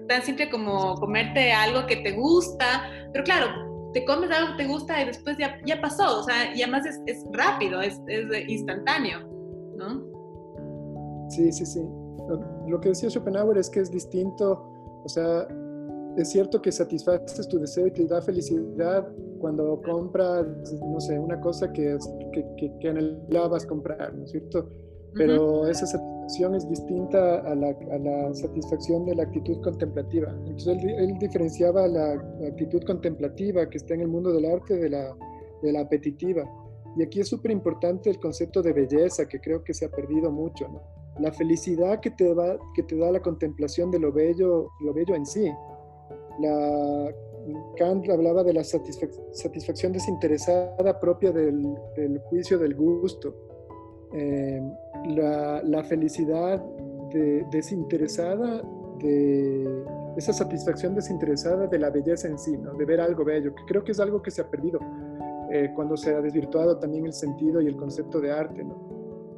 [0.08, 3.48] Tan simple como comerte algo que te gusta, pero claro,
[3.94, 6.86] te comes algo que te gusta y después ya, ya pasó, o sea, y además
[6.86, 9.20] es, es rápido, es, es instantáneo,
[9.78, 10.04] ¿no?
[11.30, 11.82] Sí, sí, sí.
[12.68, 14.70] Lo que decía Schopenhauer es que es distinto,
[15.04, 15.48] o sea,
[16.18, 19.08] es cierto que satisfaces tu deseo y te da felicidad
[19.40, 20.46] cuando compras,
[20.82, 21.98] no sé, una cosa que,
[22.32, 24.70] que, que, anhelabas comprar, ¿no es cierto?
[25.16, 30.30] Pero esa satisfacción es distinta a la, a la, satisfacción de la actitud contemplativa.
[30.46, 32.14] Entonces él, él, diferenciaba la
[32.48, 35.16] actitud contemplativa que está en el mundo del arte de la,
[35.62, 36.44] de la apetitiva.
[36.96, 40.32] Y aquí es súper importante el concepto de belleza, que creo que se ha perdido
[40.32, 40.82] mucho, ¿no?
[41.20, 45.16] La felicidad que te, va, que te da la contemplación de lo bello, lo bello
[45.16, 45.52] en sí.
[46.40, 47.14] La,
[47.78, 51.62] Kant hablaba de la satisfacción desinteresada propia del,
[51.96, 53.36] del juicio del gusto.
[54.14, 54.62] Eh,
[55.06, 56.64] la, felicidad
[57.12, 58.62] de, desinteresada
[59.00, 59.84] de
[60.18, 63.92] esa satisfacción desinteresada de la belleza en sí, de ver algo bello, que creo que
[63.92, 64.80] es algo que se ha perdido
[65.52, 68.64] eh, cuando se ha desvirtuado también el sentido y el concepto de arte.
[68.64, 68.93] ¿no?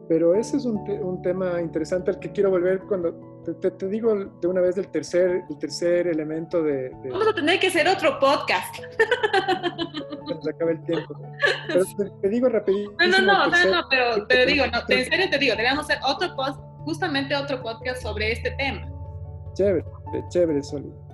[0.07, 4.13] Pero ese es un, un, tema interesante al que quiero volver cuando te, te, digo
[4.15, 8.19] de una vez el tercer, el tercer elemento de, Vamos a tener que hacer otro
[8.19, 8.75] podcast.
[10.43, 11.15] Se acaba el tiempo.
[11.67, 11.85] Pero
[12.21, 12.91] te, digo rapidito.
[12.99, 15.99] No, no, no, no, no, pero, pero digo, no, en serio te digo, debemos hacer
[16.05, 18.87] otro post, justamente otro podcast sobre este tema.
[19.53, 19.83] Chévere,
[20.29, 21.04] chévere, Soli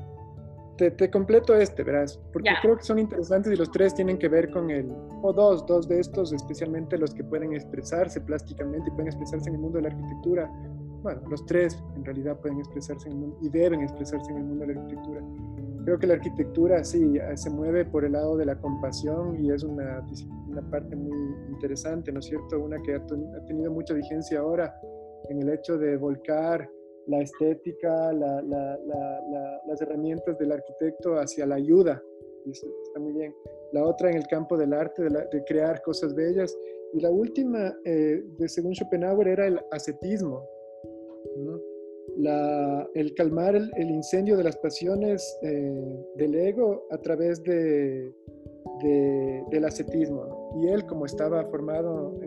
[0.77, 4.49] te, completo este, verás, porque creo que son interesantes y los tres tienen que ver
[4.49, 9.07] con el, o dos, dos de estos, especialmente los que pueden expresarse plásticamente y pueden
[9.07, 10.51] expresarse en el mundo de la arquitectura.
[11.03, 14.43] Bueno, los tres en realidad pueden expresarse en el mundo y deben expresarse en el
[14.43, 15.21] mundo de la arquitectura.
[15.83, 19.63] Creo que la arquitectura sí se mueve por el lado de la compasión y es
[19.63, 20.05] una,
[20.47, 22.59] una parte muy interesante, ¿no es cierto?
[22.59, 24.75] Una que ha, ha tenido mucha vigencia ahora
[25.29, 26.69] en el hecho de volcar
[27.07, 32.01] la estética, las herramientas del arquitecto hacia la ayuda.
[32.45, 33.33] Está muy bien.
[33.71, 36.55] La otra en el campo del arte, de, crear cosas bellas.
[36.93, 40.47] Y la última, eh, de, según Schopenhauer, era el ascetismo.
[42.93, 48.13] el calmar el, incendio de las pasiones eh, del ego a través de,
[49.51, 50.51] del ascetismo.
[50.61, 52.19] Y él, como estaba formado,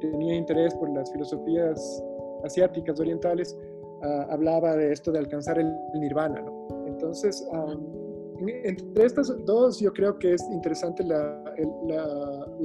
[0.00, 2.02] tenía interés por las filosofías
[2.44, 3.56] asiáticas, orientales,
[4.02, 6.44] Ah, hablaba de esto de alcanzar el, nirvana.
[6.86, 7.46] Entonces,
[8.64, 11.42] entre estas dos yo creo que es interesante la,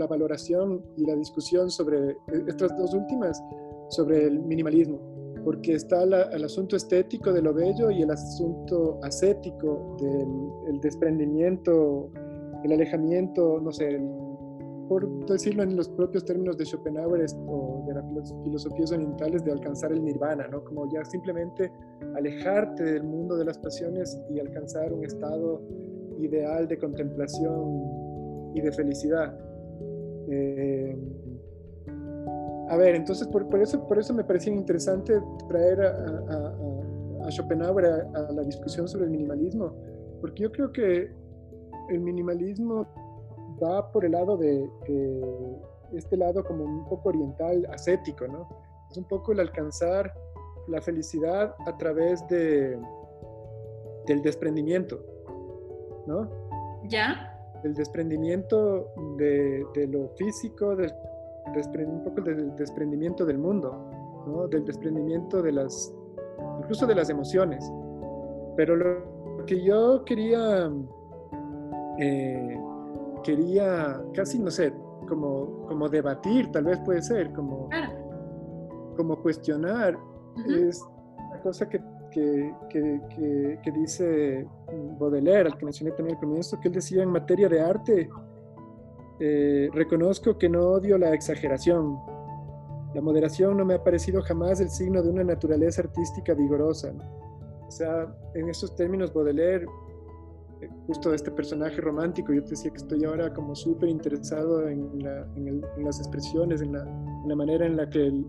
[0.10, 2.18] valoración y la discusión sobre
[2.48, 3.42] estas dos últimas,
[3.90, 5.00] sobre el minimalismo,
[5.46, 12.10] porque está el asunto estético de lo bello y el asunto ascético del el desprendimiento,
[12.64, 14.02] el alejamiento, no sé,
[14.90, 17.24] por decirlo en los propios términos de Schopenhauer o de
[18.14, 20.64] las filosofías orientales, de alcanzar el nirvana, ¿no?
[20.64, 21.72] Como ya simplemente
[22.16, 25.62] alejarte del mundo de las pasiones y alcanzar un estado
[26.20, 29.38] ideal de contemplación y de felicidad.
[30.30, 30.98] Eh,
[32.70, 36.56] a ver, entonces por, por, eso, por eso me parecía interesante traer a,
[37.26, 39.74] a Schopenhauer a la discusión sobre el minimalismo,
[40.22, 41.12] porque yo creo que
[41.90, 42.88] el minimalismo
[43.62, 44.70] va por el lado de,
[45.94, 48.48] este lado como un poco oriental, ascético, ¿no?
[48.90, 50.14] Es un poco el alcanzar
[50.68, 52.78] la felicidad a través de,
[54.08, 55.04] del desprendimiento,
[56.08, 56.30] ¿no?
[56.88, 57.38] ¿Ya?
[57.64, 60.92] El desprendimiento de, lo físico, del,
[61.88, 64.48] un poco del desprendimiento del mundo, ¿no?
[64.48, 65.94] Del desprendimiento de las,
[66.60, 67.72] incluso de las emociones.
[68.56, 70.72] Pero lo que yo quería
[72.00, 72.60] eh,
[73.24, 74.74] quería casi, no sé,
[75.12, 77.68] como, como debatir, tal vez puede ser, como,
[78.96, 79.98] como cuestionar,
[80.48, 80.82] es
[81.18, 84.48] una cosa que, que, que, que, dice
[84.98, 88.10] Baudelaire, al que mencioné también al comienzo, que él decía en materia de arte,
[89.20, 92.00] eh, reconozco que no odio la exageración.
[92.96, 96.94] La moderación no me ha parecido jamás el signo de una naturaleza artística vigorosa.
[97.68, 99.66] O sea, en esos términos, Baudelaire
[100.88, 106.00] justo este personaje romántico, yo te decía que estoy ahora como súper interesado en, las
[106.00, 108.26] expresiones, en la, manera en la que el,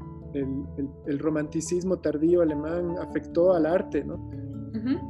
[1.06, 4.30] el, romanticismo tardío alemán afectó al arte, ¿no?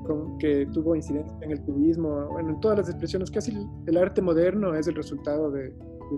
[0.04, 3.56] Con, que tuvo incidencia en el cubismo, bueno, en todas las expresiones, casi
[3.86, 5.72] el arte moderno es el resultado de,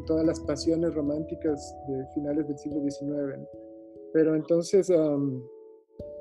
[0.06, 3.46] todas las pasiones románticas de finales del siglo XIX.
[4.12, 4.90] Pero entonces,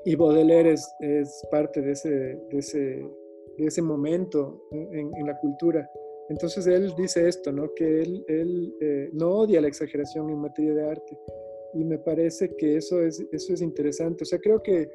[0.06, 3.10] y Baudelaire es, es parte de ese, de ese,
[3.58, 5.89] de ese momento en, la cultura.
[6.30, 7.74] Entonces él dice esto, ¿no?
[7.76, 11.18] que él, él eh, no odia la exageración en materia de arte.
[11.74, 14.24] Y me parece que eso es, eso es interesante.
[14.24, 14.89] O sea, creo que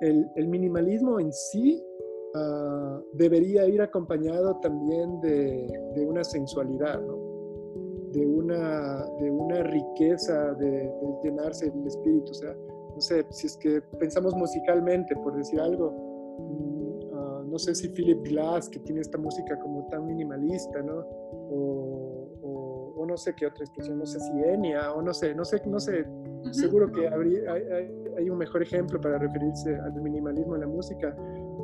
[0.00, 1.82] el, minimalismo en sí
[2.34, 7.16] uh, debería ir acompañado también de, una sensualidad, ¿no?
[8.12, 12.30] de, una, de una riqueza de, de llenarse el espíritu.
[12.30, 12.54] O sea,
[12.94, 15.92] no sé, si es que pensamos musicalmente, por decir algo,
[17.58, 21.00] no sé si Philip Glass, que tiene esta música como tan minimalista, ¿no?
[21.50, 25.34] O, o, o no sé qué otra expresión, no sé si Enya, o no sé,
[25.34, 26.52] no sé, no sé, uh -huh.
[26.52, 30.68] seguro que habría, hay, hay, hay, un mejor ejemplo para referirse al minimalismo en la
[30.68, 31.16] música,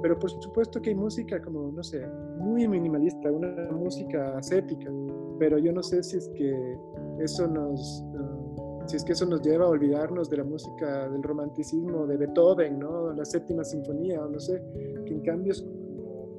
[0.02, 2.04] pero por supuesto que hay música como, no sé,
[2.38, 4.90] muy minimalista, una música ascética,
[5.38, 6.76] pero yo no sé si es que
[7.20, 8.04] eso nos...
[8.14, 8.44] Uh,
[8.86, 12.78] si es que eso nos lleva a olvidarnos de la música del romanticismo de Beethoven,
[12.78, 13.12] ¿no?
[13.14, 14.62] La séptima sinfonía, o no sé,
[15.06, 15.64] que en cambio es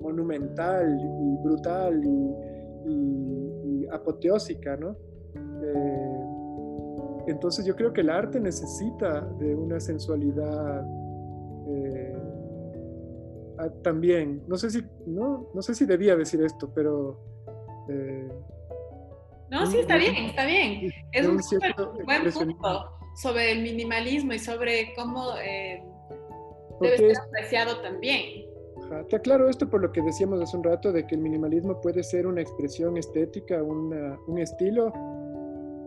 [0.05, 4.95] monumental y brutal y, y, y apoteósica, ¿no?
[5.63, 6.25] Eh,
[7.27, 10.85] entonces yo creo que el arte necesita de una sensualidad
[11.67, 12.15] eh,
[13.81, 14.43] también.
[14.47, 17.19] No sé si, no, no sé si debía decir esto, pero
[17.89, 18.29] eh,
[19.49, 20.91] no, sí, está bien, está bien.
[21.11, 21.39] Es un
[22.05, 25.83] buen punto sobre el minimalismo y sobre cómo eh,
[26.81, 28.44] debe ser apreciado también.
[28.95, 29.07] Ajá.
[29.07, 32.03] Te aclaro esto por lo que decíamos hace un rato, de que el minimalismo puede
[32.03, 34.91] ser una expresión estética, una, un estilo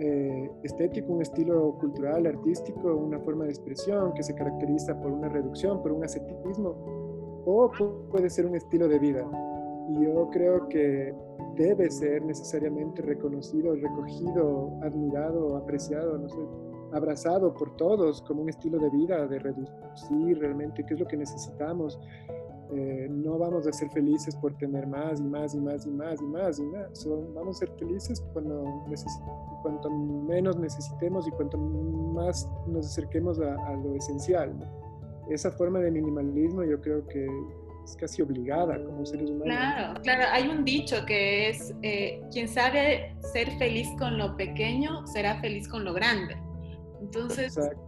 [0.00, 5.28] eh, estético, un estilo cultural, artístico, una forma de expresión que se caracteriza por una
[5.28, 7.70] reducción, por un ascetismo, o
[8.10, 9.28] puede ser un estilo de vida.
[9.88, 11.14] Y yo creo que
[11.56, 16.20] debe ser necesariamente reconocido, recogido, admirado, apreciado,
[16.92, 21.16] abrazado por todos como un estilo de vida, de reducir realmente qué es lo que
[21.16, 21.98] necesitamos.
[22.70, 26.20] Eh, no vamos a ser felices por tener más y más y más y más
[26.20, 26.98] y más y más.
[26.98, 28.64] So, vamos a ser felices cuando
[29.62, 34.58] cuanto menos necesitemos y cuanto más nos acerquemos a, a lo esencial.
[34.58, 34.66] ¿no?
[35.30, 37.26] Esa forma de minimalismo yo creo que
[37.88, 39.46] es casi obligada como seres humanos.
[39.46, 45.06] Claro, claro, hay un dicho que es, eh, quien sabe ser feliz con lo pequeño,
[45.06, 46.36] será feliz con lo grande.
[47.00, 47.80] Entonces, Exacto.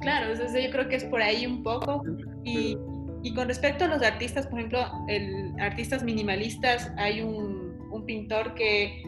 [0.00, 2.02] claro, entonces yo creo que es por ahí un poco.
[2.44, 2.76] Y,
[3.22, 8.54] y, con respecto a los artistas, por ejemplo, el, artistas minimalistas, hay un, un pintor
[8.54, 9.02] que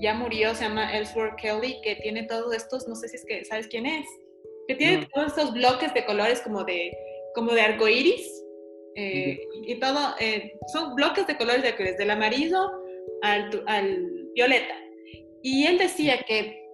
[0.00, 3.44] ya murió, se llama Ellsworth Kelly, que tiene todos estos, no sé si es que
[3.44, 4.06] sabes quién es,
[4.68, 5.08] que tiene no.
[5.12, 6.96] todos estos bloques de colores como de,
[7.34, 8.44] como de arcoíris,
[8.94, 12.68] eh, y todo, eh, son bloques de colores de colores, del amarillo
[13.22, 14.74] al, al, violeta.
[15.42, 16.64] Y él decía que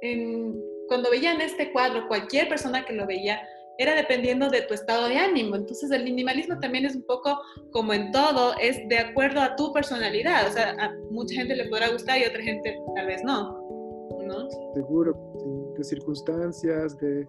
[0.00, 0.58] en,
[0.88, 3.46] cuando veían este cuadro, cualquier persona que lo veía,
[3.78, 5.56] era dependiendo de tu estado de ánimo.
[5.56, 7.38] Entonces el minimalismo también es un poco
[7.70, 10.48] como en todo, es de acuerdo a tu personalidad.
[10.48, 13.60] O sea, a mucha gente le podrá gustar y a otra gente tal vez no.
[14.26, 14.48] ¿no?
[14.74, 17.26] Seguro, de circunstancias, de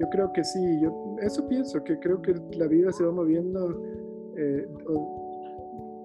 [0.00, 3.80] yo creo que sí, yo eso pienso, que creo que la vida se va moviendo,
[4.36, 4.66] eh,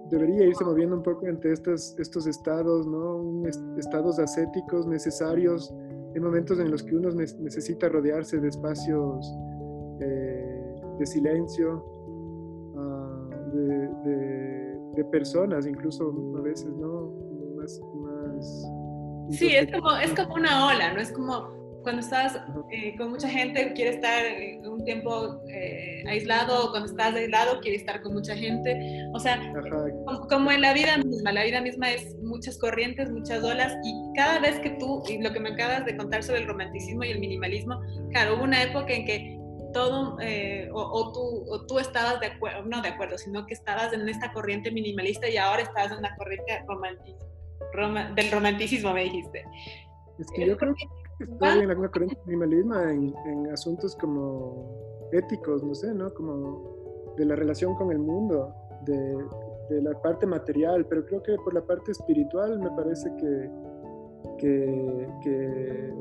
[0.10, 3.44] debería irse moviendo un poco entre estos, estos estados, ¿no?
[3.78, 5.74] Estados ascéticos necesarios
[6.14, 9.32] en momentos en los que uno necesita rodearse de espacios
[11.00, 11.84] de silencio,
[12.76, 17.12] uh, de, de, de, personas, incluso a veces, ¿no?
[17.56, 18.68] Más, más
[19.32, 21.00] sí, es como, es como una ola, ¿no?
[21.00, 22.38] Es como cuando estás
[22.72, 24.24] eh, con mucha gente, quieres estar
[24.70, 29.02] un tiempo eh, aislado, o cuando estás aislado, quieres estar con mucha gente.
[29.14, 29.40] O sea,
[30.06, 33.94] como, como, en la vida misma, la vida misma es muchas corrientes, muchas olas, y
[34.16, 37.12] cada vez que tú, y lo que me acabas de contar sobre el romanticismo y
[37.12, 37.80] el minimalismo,
[38.12, 39.39] claro, hubo una época en que
[39.74, 44.08] todo, eh, o, tú, tú estabas de acuerdo, no de acuerdo, sino que estabas en
[44.08, 47.16] esta corriente minimalista y ahora estás en la corriente romantic,
[47.74, 49.46] rom, del romanticismo, me dijiste.
[50.18, 55.10] Es que yo creo que estoy en alguna corriente de minimalismo en, en, asuntos como
[55.12, 56.14] éticos, no sé, ¿no?
[56.14, 58.54] Como de la relación con el mundo,
[58.86, 63.52] de, la parte material, pero creo que por la parte espiritual me parece que,
[64.40, 65.94] que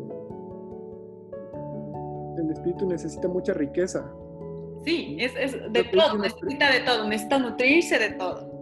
[2.38, 4.10] el espíritu necesita mucha riqueza.
[4.84, 8.58] Sí, es, es de todo, necesita de todo, necesita nutrirse de todo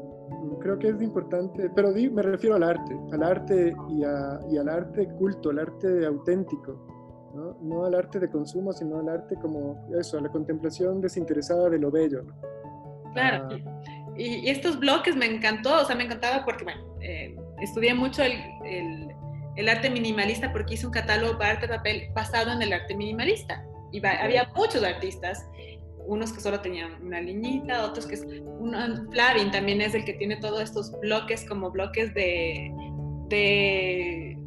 [0.67, 4.69] creo que es importante, pero me refiero al arte, al arte y, a, y al
[4.69, 7.57] arte culto, al arte auténtico, ¿no?
[7.63, 7.85] ¿no?
[7.85, 11.91] al arte de consumo, sino al arte como eso, a la contemplación desinteresada de lo
[11.91, 12.23] bello.
[12.23, 12.35] ¿no?
[13.13, 13.83] Claro, ah.
[14.17, 18.23] y, y, estos bloques me encantó, o sea, me encantaba porque, bueno, eh, estudié mucho
[18.23, 18.33] el,
[18.65, 19.06] el,
[19.57, 23.65] el, arte minimalista porque hice un catálogo para arte papel basado en el arte minimalista,
[23.93, 25.47] y va, había muchos artistas,
[26.07, 30.15] unos que solo tenían una liñita, otros que es, un, Flavin también es el que
[30.15, 32.73] tiene todos estos bloques como bloques de,
[33.29, 34.39] de,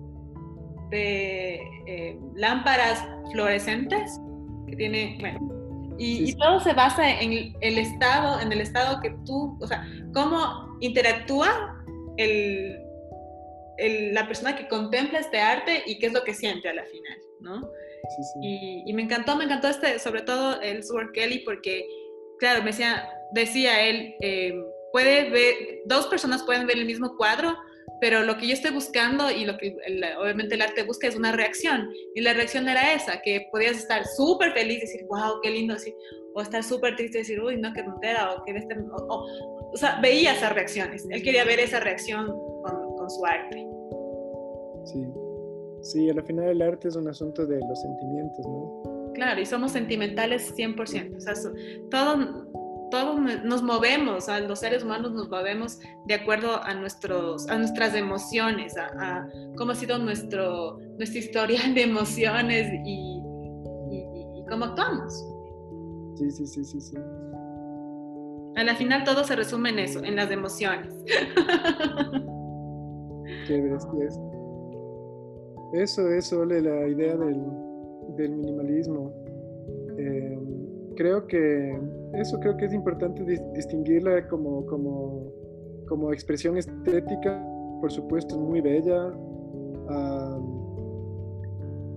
[0.91, 4.19] eh, lámparas fluorescentes,
[4.67, 5.59] que tiene, bueno,
[5.97, 10.77] y, todo se basa en el estado, en el estado que tú, o sea, cómo
[10.79, 11.75] interactúa
[12.15, 12.77] el,
[14.11, 17.19] la persona que contempla este arte y qué es lo que siente a la final,
[17.39, 17.71] ¿no?
[18.41, 21.87] Y, me encantó, me encantó este, sobre todo el Sword Kelly, porque,
[22.39, 24.53] claro, me decía, decía él, eh,
[24.91, 25.53] puede ver,
[25.85, 27.55] dos personas pueden ver el mismo cuadro,
[28.01, 29.75] pero lo que yo estoy buscando y lo que
[30.19, 31.91] obviamente el arte busca es una reacción.
[32.15, 35.73] Y la reacción era esa, que podías estar súper feliz y decir, wow, qué lindo,
[35.73, 35.93] así,
[36.33, 39.25] o estar súper triste y decir, uy, no, qué tontera, o que este, o,
[39.73, 41.05] o, sea, veía esas reacciones.
[41.09, 42.33] Él quería ver esa reacción
[43.09, 43.67] con, su arte.
[44.85, 45.07] Sí.
[45.81, 49.11] Sí, al final el arte es un asunto de los sentimientos, ¿no?
[49.13, 51.15] Claro, y somos sentimentales 100%.
[51.15, 51.33] O sea,
[51.89, 52.45] todos
[52.89, 58.75] todo nos movemos, los seres humanos nos movemos de acuerdo a, nuestros, a nuestras emociones,
[58.77, 63.21] a, cómo ha sido nuestro, nuestra historial de emociones y,
[63.91, 65.13] y, cómo actuamos.
[66.15, 66.97] Sí, sí, sí, sí, sí.
[68.55, 70.93] A la final todo se resume en eso, en las emociones.
[73.47, 74.09] Qué bestia
[75.73, 77.37] eso es, Ole, la idea del,
[78.17, 79.13] minimalismo.
[79.97, 80.39] Eh,
[80.95, 81.79] creo que
[82.13, 83.23] eso creo que es importante
[83.53, 85.31] distinguirla como,
[86.11, 87.45] expresión estética,
[87.81, 89.13] por supuesto, es muy bella.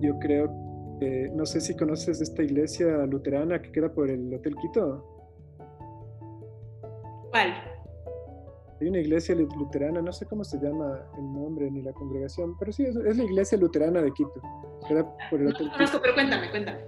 [0.01, 0.51] yo creo
[0.99, 5.03] que, no sé si conoces esta iglesia luterana que queda por el Hotel Quito.
[7.31, 7.72] ¿Cuál?
[8.81, 12.71] Hay una iglesia luterana, no sé cómo se llama el nombre ni la congregación, pero
[12.71, 14.41] sí, es, la iglesia luterana de Quito.
[15.29, 16.79] por el no conozco, pero cuéntame, cuéntame.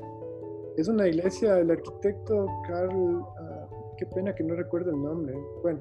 [0.77, 3.67] Es una iglesia, el arquitecto Carl, ah,
[3.97, 5.33] qué pena que no recuerdo el nombre.
[5.61, 5.79] Bueno,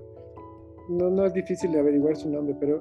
[0.88, 2.80] no, no es difícil de averiguar su nombre, pero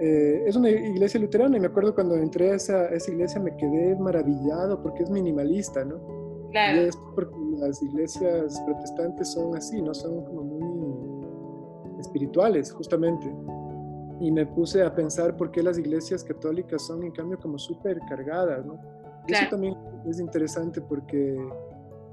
[0.00, 3.56] eh, es una iglesia luterana y me acuerdo cuando entré a esa, esa, iglesia me
[3.56, 6.48] quedé maravillado porque es minimalista, ¿no?
[6.50, 6.82] Claro.
[6.82, 9.94] Y es porque las iglesias protestantes son así, ¿no?
[9.94, 10.42] Son como
[12.02, 13.34] espirituales, justamente.
[14.20, 17.98] Y me puse a pensar por qué las iglesias católicas son, en cambio, como súper
[18.08, 18.78] cargadas, ¿no?
[19.26, 19.76] Eso también
[20.08, 21.36] es interesante porque,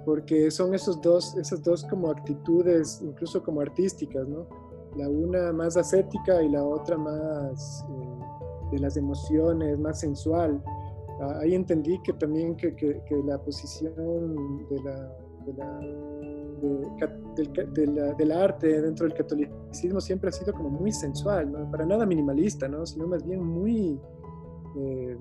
[0.06, 4.48] porque son esos dos, esas dos como actitudes, incluso como artísticas, ¿no?
[4.96, 10.64] La una más ascética y la otra más eh, de las emociones, más sensual.
[11.22, 15.16] Ah, ahí entendí que también que, que, la posición de la,
[15.46, 21.70] de la del, arte dentro del catolicismo siempre ha sido como muy sensual, ¿no?
[21.72, 22.86] para nada minimalista, ¿no?
[22.86, 24.00] sino más bien muy
[24.78, 25.18] eh,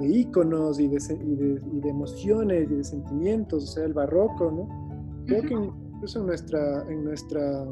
[0.00, 5.24] de íconos y de, y, de, emociones y de sentimientos, o sea, el barroco, ¿no?
[5.26, 7.66] Creo que incluso en nuestra, en nuestra,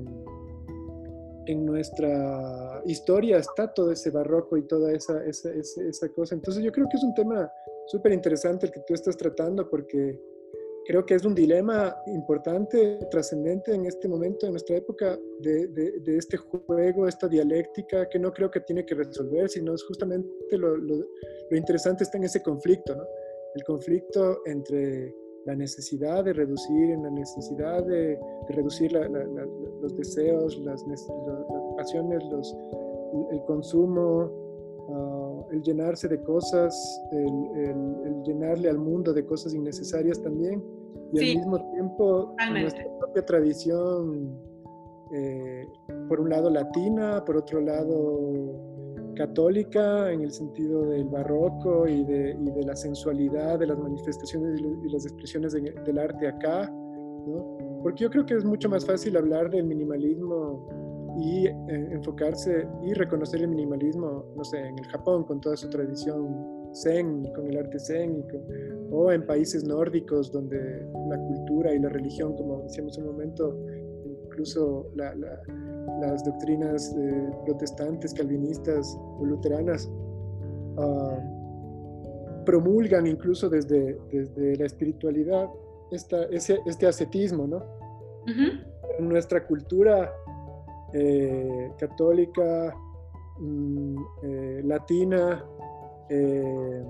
[1.47, 6.35] en nuestra historia está todo ese barroco y toda esa, esa, esa cosa.
[6.35, 7.51] Entonces yo creo que es un tema
[7.87, 10.21] súper interesante el que tú estás tratando porque
[10.87, 16.17] creo que es un dilema importante, trascendente en este momento, en nuestra época, de, de,
[16.17, 20.77] este juego, esta dialéctica, que no creo que tiene que resolver, sino es justamente lo,
[20.77, 21.05] lo,
[21.51, 23.05] interesante está en ese conflicto, ¿no?
[23.55, 25.15] El conflicto entre
[25.47, 28.19] la necesidad de reducir, en la necesidad de,
[28.49, 30.85] reducir los deseos, las,
[31.77, 32.57] pasiones, los,
[33.31, 34.31] el consumo,
[35.51, 40.63] el llenarse de cosas, el, el, llenarle al mundo de cosas innecesarias también,
[41.13, 44.37] y al mismo tiempo nuestra propia tradición,
[45.13, 45.67] eh,
[46.09, 48.75] por un lado latina, por otro lado
[49.15, 54.61] católica, en el sentido del barroco y de, y de la sensualidad, de las manifestaciones
[54.61, 57.57] y las expresiones del arte acá, ¿no?
[57.83, 60.69] Porque yo creo que es mucho más fácil hablar del minimalismo
[61.19, 65.69] y eh, enfocarse y reconocer el minimalismo, no sé, en el Japón con toda su
[65.71, 68.25] tradición zen, con el arte zen,
[68.91, 73.59] o en países nórdicos donde la cultura y la religión, como decíamos un momento,
[74.05, 79.91] incluso las doctrinas eh, protestantes, calvinistas o luteranas,
[80.77, 81.19] ah,
[82.45, 85.49] promulgan incluso desde, desde la espiritualidad
[85.91, 87.63] esta, ese, este ascetismo, ¿no?
[88.99, 90.13] En nuestra cultura
[90.93, 92.75] eh, católica,
[93.39, 95.45] mm, eh, latina,
[96.09, 96.85] eh,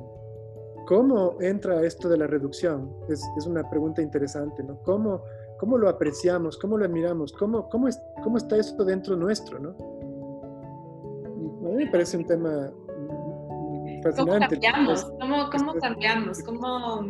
[0.87, 2.89] ¿Cómo entra esto de la reducción?
[3.09, 4.79] Es, es, una pregunta interesante, ¿no?
[4.85, 5.21] ¿Cómo,
[5.59, 6.57] ¿Cómo lo apreciamos?
[6.57, 7.33] ¿Cómo lo admiramos?
[7.33, 9.71] ¿Cómo, cómo, es, cómo está esto dentro nuestro, no?
[11.67, 12.73] a mí me parece un tema
[14.05, 14.21] fascinante.
[14.23, 15.05] ¿Cómo cambiamos?
[15.21, 16.43] ¿Cómo, cómo cambiamos?
[16.45, 17.03] ¿Cómo...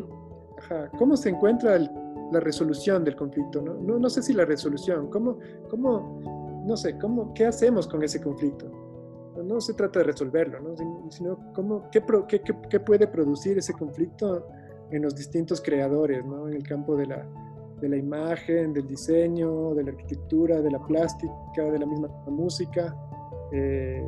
[0.58, 0.90] Ajá.
[0.98, 1.90] ¿Cómo se encuentra el,
[2.32, 3.74] la resolución del conflicto, ¿no?
[3.74, 6.35] No, no sé si la resolución, ¿cómo, cómo,
[6.66, 8.66] no sé, cómo, qué hacemos con ese conflicto?
[9.44, 10.74] No se trata de resolverlo, ¿no?
[11.10, 14.48] sino cómo, qué, qué, qué, puede producir ese conflicto
[14.90, 16.48] en los distintos creadores, ¿no?
[16.48, 17.26] en el campo de la,
[17.80, 22.96] de la imagen, del diseño, de la arquitectura, de la plástica, de la misma música.
[23.52, 24.04] Eh,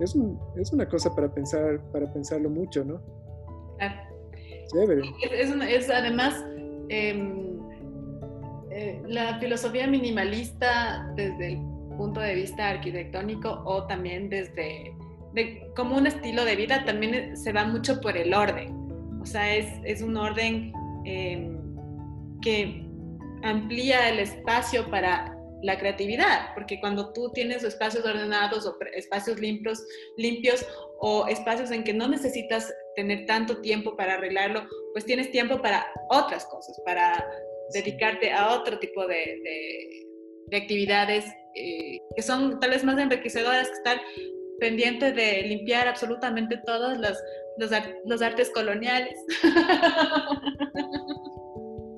[0.00, 3.00] es, un, es, una cosa para pensar, para pensarlo mucho, ¿no?
[3.76, 3.94] Claro.
[4.72, 5.02] Chévere.
[5.32, 6.44] Es, es además
[6.88, 7.58] em,
[8.70, 11.69] eh, la filosofía minimalista desde el
[12.00, 14.96] punto de vista arquitectónico o también desde
[15.76, 18.74] como un estilo de vida también se va mucho por el orden.
[19.20, 20.72] O sea, es, es un orden
[21.04, 21.58] em,
[22.40, 22.86] que
[23.42, 29.86] amplía el espacio para la creatividad, porque cuando tú tienes espacios ordenados o espacios limpios,
[30.16, 30.66] limpios
[31.00, 35.86] o espacios en que no necesitas tener tanto tiempo para arreglarlo, pues tienes tiempo para
[36.08, 37.22] otras cosas, para
[37.74, 40.06] dedicarte a otro tipo de,
[40.48, 41.24] de, actividades
[41.54, 44.00] eh, que son tal vez más enriquecedoras que estar
[44.58, 47.18] pendiente de limpiar absolutamente todos los,
[47.58, 47.70] los,
[48.04, 49.18] los artes coloniales.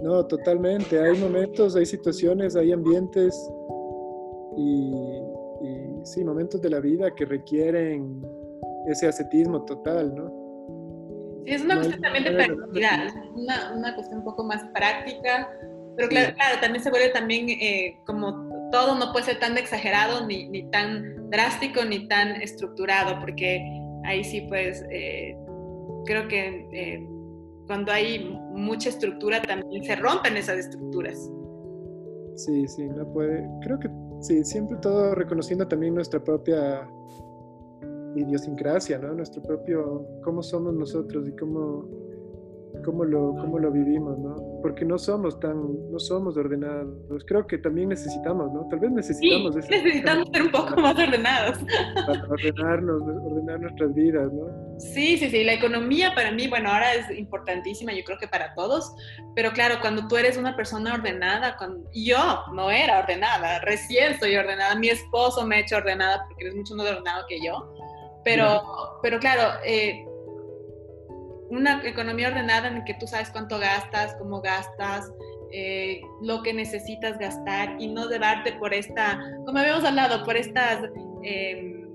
[0.02, 1.00] No, totalmente.
[1.00, 3.32] Hay momentos, hay situaciones, hay ambientes
[4.56, 4.92] y,
[6.02, 8.20] sí, momentos de la vida que requieren
[8.88, 10.42] ese ascetismo total, ¿no?
[11.46, 15.48] Sí, es una cuestión también de practicidad, una, una cuestión un poco más práctica,
[15.96, 20.26] pero claro, claro también se vuelve también eh, como todo no puede ser tan exagerado,
[20.26, 23.62] ni, tan drástico, ni tan estructurado, porque
[24.04, 25.36] ahí sí, pues, eh,
[26.06, 27.08] creo que eh,
[27.68, 31.30] cuando hay mucha estructura también se rompen esas estructuras.
[32.34, 33.48] Sí, sí, no puede.
[33.60, 33.88] Creo que
[34.20, 36.88] sí, siempre todo reconociendo también nuestra propia
[38.16, 39.14] idiosincrasia, ¿no?
[39.14, 41.86] Nuestro propio, cómo somos nosotros y cómo
[42.84, 44.36] cómo lo, cómo lo vivimos, ¿no?
[44.62, 47.24] Porque no somos tan, no somos ordenados.
[47.26, 48.68] Creo que también necesitamos, ¿no?
[48.68, 49.54] Tal vez necesitamos...
[49.56, 51.58] Sí, necesitamos ser un poco más ordenados.
[52.06, 54.62] Para ordenarnos, ordenar nuestras vidas, ¿no?
[54.78, 55.44] Sí, sí, sí.
[55.44, 58.92] La economía para mí, bueno, ahora es importantísima, yo creo que para todos,
[59.34, 64.36] pero claro, cuando tú eres una persona ordenada, cuando, yo no era ordenada, recién soy
[64.36, 67.74] ordenada, mi esposo me ha hecho ordenada porque eres mucho más ordenado que yo,
[68.24, 68.62] pero,
[69.02, 70.04] pero claro, eh,
[71.52, 75.12] una economía ordenada en la que tú sabes cuánto gastas, cómo gastas,
[75.52, 80.82] eh, lo que necesitas gastar y no debarte por esta, como habíamos hablado, por estas,
[81.22, 81.86] eh,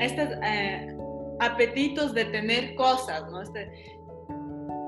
[0.00, 0.94] estos eh,
[1.40, 3.40] apetitos de tener cosas, ¿no?
[3.40, 3.72] Este,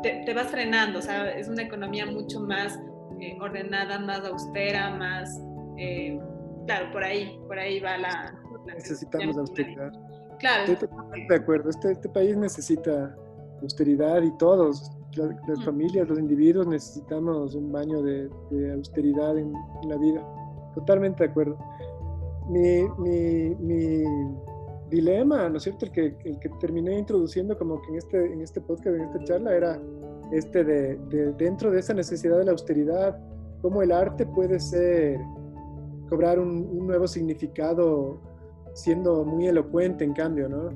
[0.02, 2.78] te, vas frenando, o sea, es una economía mucho más
[3.18, 5.40] eh, ordenada, más austera, más,
[6.66, 8.34] claro, por ahí, por ahí va la...
[8.66, 9.90] Necesitamos austeridad.
[10.38, 10.70] Claro.
[10.70, 10.88] Estoy
[11.28, 13.14] de acuerdo, este, este país necesita
[13.62, 18.30] austeridad y todos, las, familias, los individuos necesitamos un baño de,
[18.72, 19.52] austeridad en,
[19.88, 20.24] la vida.
[20.74, 21.58] Totalmente de acuerdo.
[22.48, 24.04] Mi, mi, mi,
[24.88, 25.86] dilema, ¿no es cierto?
[25.86, 29.24] El que, el que terminé introduciendo como que en este, en este podcast, en esta
[29.24, 29.80] charla, era
[30.32, 33.16] este de, de dentro de esa necesidad de la austeridad,
[33.62, 35.20] cómo el arte puede ser,
[36.08, 38.20] cobrar un, un nuevo significado
[38.74, 40.70] siendo muy elocuente en cambio, ¿no?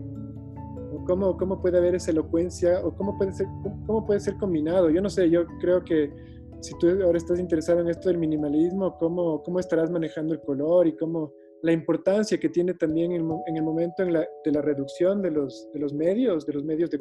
[1.05, 3.47] Cómo, cómo puede haber esa elocuencia o cómo puede, ser,
[3.87, 4.91] cómo puede ser combinado.
[4.91, 6.13] Yo no sé, yo creo que
[6.61, 10.87] si tú ahora estás interesado en esto del minimalismo, cómo, cómo estarás manejando el color
[10.87, 11.33] y cómo
[11.63, 15.69] la importancia que tiene también en, el momento en la, de la reducción de los,
[15.73, 16.99] de los medios, de los medios de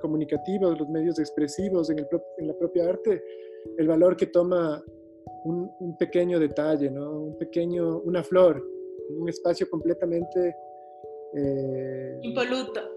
[0.00, 2.06] comunicativos, los medios expresivos en, el,
[2.38, 3.22] en, la propia arte,
[3.76, 4.82] el valor que toma
[5.44, 7.20] un, un, pequeño detalle, ¿no?
[7.20, 8.62] un pequeño, una flor,
[9.10, 10.54] un espacio completamente...
[11.34, 12.95] Eh, Impoluto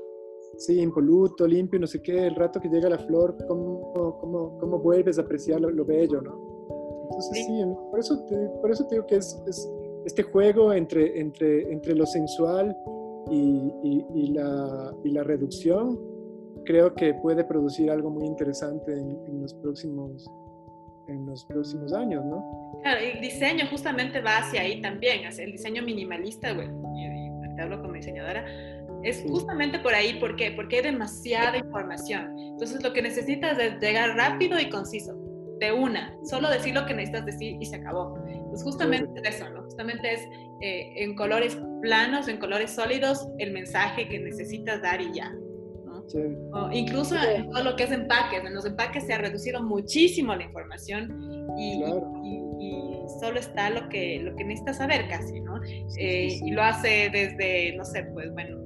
[0.58, 4.80] sí, impoluto, limpio, no sé qué, el rato que llega la flor, cómo, cómo, cómo
[4.80, 6.50] vuelves a apreciar lo, bello, ¿no?
[7.04, 9.72] Entonces sí, por, eso te, por eso te digo que es, es,
[10.06, 12.76] este juego entre, entre, entre lo sensual
[13.32, 16.00] y, y, la, y, la, reducción,
[16.66, 20.30] creo que puede producir algo muy interesante en, los próximos
[21.08, 22.80] en los próximos años, ¿no?
[22.84, 26.70] Claro, el diseño justamente va hacia ahí también, hacia el diseño minimalista, güey,
[27.56, 28.45] te hablo como diseñadora,
[29.04, 30.52] es justamente por ahí, ¿por qué?
[30.52, 32.36] Porque hay demasiada información.
[32.38, 35.16] Entonces lo que necesitas es llegar rápido y conciso,
[35.60, 38.16] de una, solo decir lo que necesitas decir y se acabó.
[38.50, 39.64] Pues justamente eso, ¿no?
[39.64, 40.22] Justamente es
[40.62, 45.32] eh, en colores planos, en colores sólidos, el mensaje que necesitas dar y ya.
[45.32, 46.74] ¿no?
[46.74, 50.43] incluso en todo lo que es empaques, en los empaques se ha reducido muchísimo la
[50.43, 51.14] información
[51.56, 51.84] y,
[53.20, 55.60] solo está lo que, lo que necesitas saber casi, ¿no?
[55.97, 58.58] Eh, y lo hace desde, no sé, pues bueno,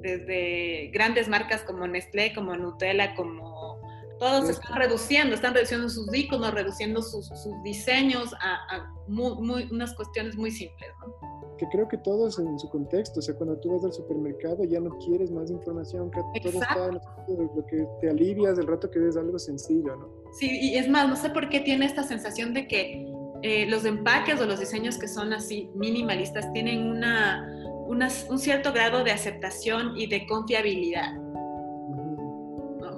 [0.00, 3.80] desde grandes marcas como Nestlé, como Nutella, como
[4.18, 10.36] Todos están reduciendo, están reduciendo sus iconos, reduciendo sus, sus diseños a, muy, unas cuestiones
[10.36, 11.40] muy simples, ¿no?
[11.60, 14.80] que creo que todos en su contexto, o sea, cuando tú vas al supermercado ya
[14.80, 18.98] no quieres más información, que todo está en lo que te alivias del rato que
[18.98, 20.08] ves algo sencillo, ¿no?
[20.32, 23.06] Sí, y es más, no sé por qué tiene esta sensación de que
[23.42, 27.46] eh, los empaques o los diseños que son así minimalistas tienen una,
[27.90, 31.12] un cierto grado de aceptación y de confiabilidad.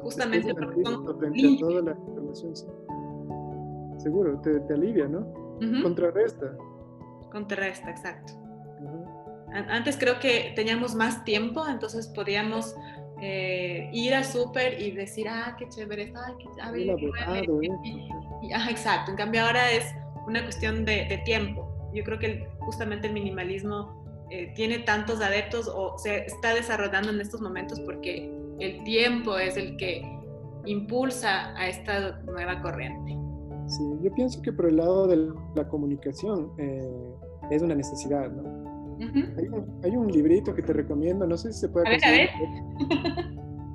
[0.03, 1.05] Justamente porque son
[1.59, 2.55] toda la información,
[3.99, 5.27] Seguro, te, te alivia, ¿no?
[5.83, 6.57] Contrarresta.
[7.31, 8.33] Contrarresta, exacto.
[9.53, 12.75] Antes creo que teníamos más tiempo, entonces podíamos
[13.21, 16.97] eh, ir al súper y decir, ah, qué chévere está, qué chévere.
[18.71, 19.13] exacto.
[19.13, 19.85] En cambio ahora es
[20.27, 21.69] una cuestión de, tiempo.
[21.95, 24.02] Yo creo que justamente el minimalismo
[24.35, 29.59] eh, tiene tantos adeptos o se está desarrollando en estos momentos porque el tiempo es
[29.59, 30.03] el que
[30.65, 33.15] impulsa a esta nueva corriente.
[33.67, 37.15] Sí, yo pienso que por el lado de la comunicación eh,
[37.51, 38.97] es una necesidad, ¿no?
[39.85, 42.31] hay, un, librito que te recomiendo, no sé si se puede conseguir.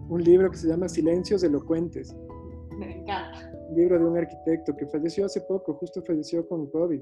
[0.10, 2.16] Un libro que se llama Silencios Elocuentes.
[2.80, 3.52] Me encanta.
[3.70, 7.02] Un libro de un arquitecto que falleció hace poco, justo falleció con COVID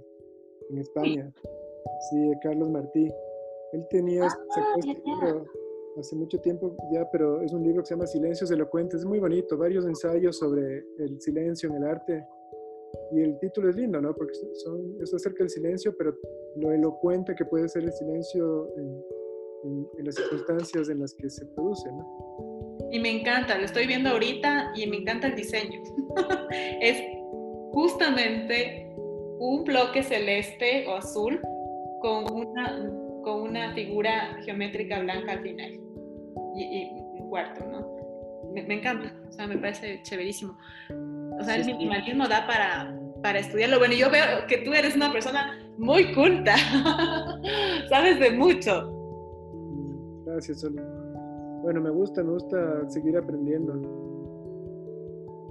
[0.72, 1.32] en España.
[2.10, 3.10] Sí, Carlos Martí.
[3.76, 4.38] Él tenía, ah,
[4.78, 5.46] este libro
[6.00, 9.02] hace mucho tiempo ya, pero es un libro que se llama Silencios Elocuentes.
[9.02, 12.26] Es muy bonito, varios ensayos sobre el silencio en el arte
[13.12, 14.14] y el título es lindo, ¿no?
[14.16, 16.16] Porque son, es acerca del silencio, pero
[16.56, 19.04] lo elocuente que puede ser el silencio en,
[20.04, 22.78] las circunstancias en las que se produce, ¿no?
[22.92, 25.82] Y me encanta, lo estoy viendo ahorita y me encanta el diseño.
[26.82, 27.02] es
[27.74, 28.96] justamente
[29.40, 31.42] un bloque celeste o azul
[32.02, 35.74] con una, con una figura geométrica blanca al final
[36.56, 38.54] y, un cuarto, ¿no?
[38.54, 40.58] Me, me, encanta, o sea, me parece chéverísimo.
[41.38, 43.80] O sea, el minimalismo da para, para estudiarlo.
[43.80, 46.56] Bueno, yo veo que tú eres una persona muy culta,
[47.90, 48.92] sabes de mucho.
[50.26, 50.80] Gracias, Oli.
[51.64, 53.74] Bueno, me gusta, me gusta seguir aprendiendo.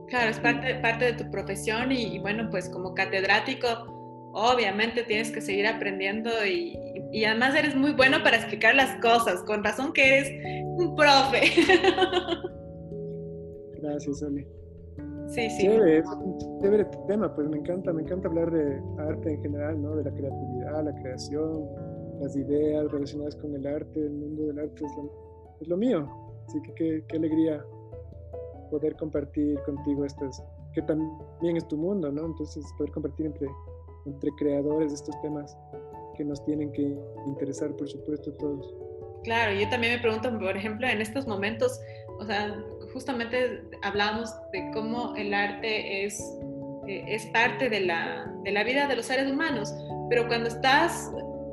[0.09, 3.94] Claro, es parte, parte de tu profesión y, bueno, pues como catedrático,
[4.35, 6.77] obviamente tienes que seguir aprendiendo y,
[7.13, 10.31] y, además eres muy bueno para explicar las cosas, con razón que eres
[10.77, 11.41] un profe.
[13.81, 14.47] Gracias, Oli.
[15.29, 15.67] Sí, sí.
[15.67, 19.97] es un chévere tema, pues me encanta, me encanta hablar de arte en general, ¿no?
[19.97, 21.67] De la creatividad, la creación,
[22.21, 24.85] las ideas relacionadas con el arte, el mundo del arte
[25.61, 26.09] es lo, mío.
[26.47, 27.65] Así que qué, alegría
[28.71, 30.43] poder compartir contigo estas,
[30.75, 32.27] que también es tu mundo, ¿no?
[32.27, 33.49] Entonces poder compartir entre,
[34.07, 35.57] entre creadores de estos temas
[36.17, 36.97] que nos tienen que
[37.27, 38.75] interesar, por supuesto, todos.
[39.25, 41.81] Claro, yo también me pregunto, por ejemplo, en estos momentos,
[42.19, 46.21] o sea, justamente hablamos de cómo el arte es,
[46.87, 49.75] eh, es parte de la, de la vida de los seres humanos,
[50.09, 51.11] pero cuando estás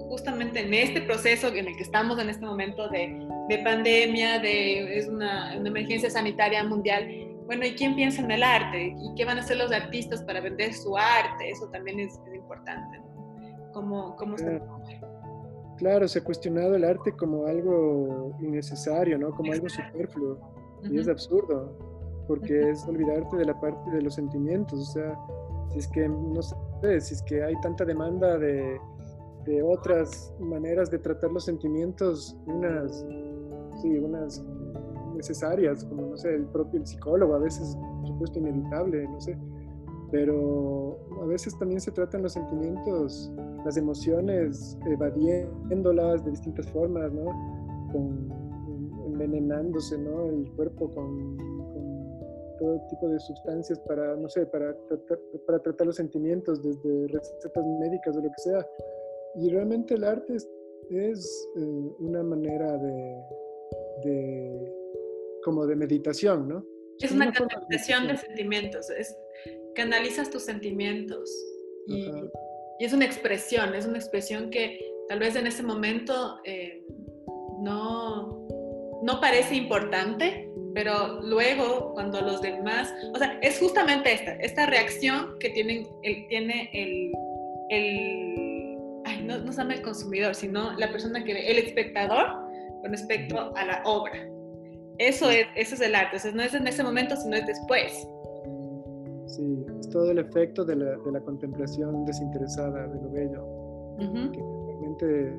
[0.10, 4.98] justamente en este proceso en el que estamos en este momento de, de pandemia, de
[4.98, 7.08] es una, una, emergencia sanitaria mundial,
[7.46, 8.96] bueno, ¿y quién piensa en el arte?
[8.98, 11.50] ¿Y qué van a hacer los artistas para vender su arte?
[11.50, 13.72] Eso también es, importante, ¿no?
[13.74, 14.82] ¿Cómo, cómo claro.
[15.78, 19.32] claro, se ha cuestionado el arte como algo innecesario, ¿no?
[19.32, 20.40] Como algo superfluo.
[20.84, 21.78] Y es absurdo,
[22.28, 24.80] porque es olvidarte de la parte de los sentimientos.
[24.90, 25.18] O sea,
[25.72, 28.80] si es que, no sé, si es que hay tanta demanda de,
[29.46, 33.06] de otras maneras de tratar los sentimientos, unas,
[33.82, 34.44] sí, unas
[35.22, 39.38] necesarias, como, no sé, el propio psicólogo, a veces, por supuesto, inevitable, no sé.
[40.12, 43.32] Pero a veces también se tratan los sentimientos,
[43.64, 47.26] las emociones, evadiéndolas de distintas formas, ¿no?
[47.92, 48.32] Con,
[49.06, 50.26] envenenándose ¿no?
[50.26, 51.38] el cuerpo con,
[52.60, 57.66] todo tipo de sustancias para, no sé, para tratar, para tratar los sentimientos, desde recetas
[57.80, 58.68] médicas o lo que sea.
[59.36, 60.36] Y realmente el arte
[60.92, 63.24] es, eh, una manera de,
[64.04, 64.81] de,
[65.44, 66.66] como de meditación, ¿no?
[67.00, 69.16] Es una, canalización de, sentimientos, es,
[69.74, 71.32] canalizas tus sentimientos
[71.88, 72.06] y,
[72.80, 74.80] y, es una expresión, es una expresión que
[75.10, 76.86] tal vez en ese momento eh,
[77.60, 78.48] no,
[79.04, 85.38] no parece importante, pero luego cuando los demás, o sea, es justamente esta, esta reacción
[85.40, 87.12] que tienen, el, tiene el,
[87.70, 92.28] el ay, no, no sabe el consumidor, sino la persona que ve, el espectador
[92.82, 94.28] con respecto a la obra.
[95.02, 98.08] Eso es, eso es el arte, o no es en ese momento, sino es después.
[99.26, 104.32] Sí, es todo el efecto de la, de la contemplación desinteresada de lo bello.
[104.32, 105.36] que realmente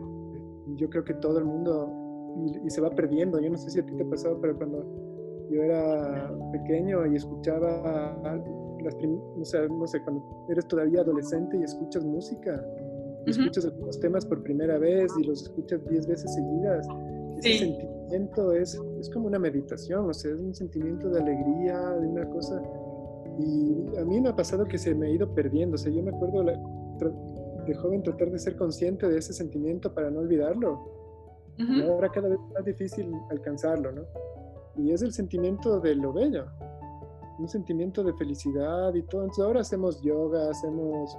[0.77, 1.89] yo creo que todo el mundo
[2.65, 3.39] y, se va perdiendo.
[3.41, 4.85] Yo no sé si a ti te ha pasado, pero cuando
[5.49, 8.19] yo era pequeño y escuchaba,
[8.83, 12.65] las no, sé, no sé, cuando eres todavía adolescente y escuchas música,
[13.27, 16.89] escuchas algunos temas por primera vez y los escuchas diez veces seguidas,
[17.39, 22.07] ese sentimiento es, es como una meditación, o sea, es un sentimiento de alegría, de
[22.07, 22.62] una cosa.
[23.38, 26.03] Y a mí me ha pasado que se me ha ido perdiendo, o sea, yo
[26.03, 30.78] me acuerdo de joven tratar de ser consciente de ese sentimiento para no olvidarlo.
[31.59, 34.03] Y ahora cada vez es más difícil alcanzarlo, ¿no?
[34.76, 36.46] Y es el sentimiento de lo bello,
[37.38, 39.22] un sentimiento de felicidad y todo.
[39.22, 41.16] Entonces ahora hacemos yoga, hacemos,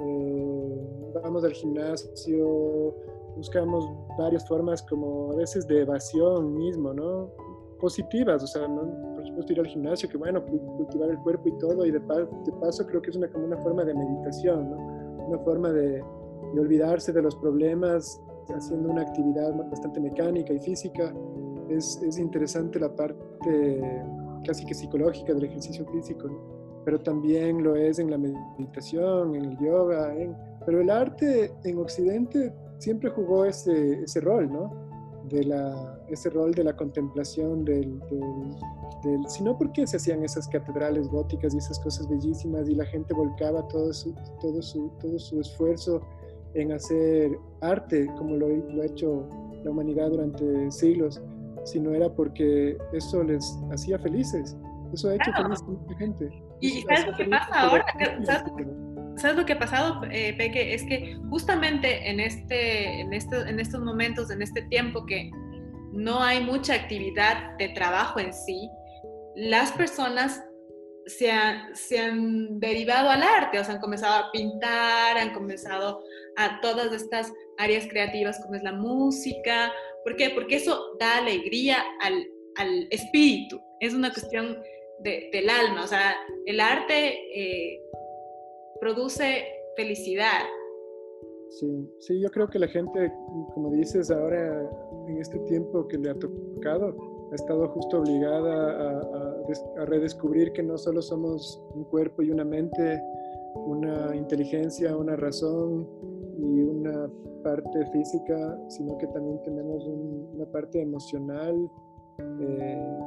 [0.00, 2.94] eh, vamos al gimnasio,
[3.36, 7.30] buscamos varias formas como a veces de evasión mismo, ¿no?
[7.78, 9.14] Positivas, o sea, ¿no?
[9.14, 12.52] por supuesto ir al gimnasio, que bueno, cultivar el cuerpo y todo, y de, de
[12.60, 15.26] paso creo que es una, como una forma de meditación, ¿no?
[15.28, 16.02] Una forma de,
[16.54, 21.12] de olvidarse de los problemas haciendo una actividad bastante mecánica y física.
[21.68, 24.04] Es, es interesante la parte
[24.46, 26.28] casi que psicológica del ejercicio físico,
[26.84, 30.14] pero también lo es en la meditación, en el yoga,
[30.64, 34.70] pero el arte en Occidente siempre jugó ese, ese rol, ¿no?
[35.28, 37.98] De la, ese rol de la contemplación, del,
[39.02, 43.12] del, sino porque se hacían esas catedrales góticas y esas cosas bellísimas y la gente
[43.12, 46.00] volcaba todo su, todo su, todo su esfuerzo
[46.54, 49.28] en hacer arte como lo, lo ha hecho
[49.64, 51.20] la humanidad durante siglos,
[51.64, 54.56] sino era porque eso les hacía felices.
[54.92, 56.30] Eso ha hecho feliz a mucha gente.
[56.60, 57.84] ¿Y sabes lo que pasa ahora?
[58.24, 58.85] ¿Sabes?
[59.24, 60.74] Lo que ha pasado, eh, Peque?
[60.74, 65.30] Es que justamente en, este, en, este, en estos momentos, en este tiempo que
[65.92, 68.68] no hay mucha actividad de trabajo en sí,
[69.34, 70.42] las personas
[71.06, 71.30] se,
[71.74, 76.02] se, han derivado al arte, o sea, han comenzado a pintar, han comenzado
[76.36, 79.72] a todas estas áreas creativas como es la música.
[80.04, 80.30] ¿Por qué?
[80.30, 84.58] Porque eso da alegría al, al espíritu, es una cuestión
[85.00, 87.80] de, del alma, o sea, el arte eh,
[88.80, 89.44] produce
[89.76, 90.42] felicidad.
[91.50, 93.12] Sí, sí, yo creo que la gente,
[93.54, 94.68] como dices ahora,
[95.08, 96.96] en este tiempo que le ha tocado,
[97.30, 103.00] ha estado justo obligada a, redescubrir que no solo somos un cuerpo y una mente,
[103.54, 105.88] una inteligencia, una razón,
[106.38, 107.10] y una
[107.42, 111.70] parte física, sino que también tenemos una parte emocional,
[112.40, 112.98] eh?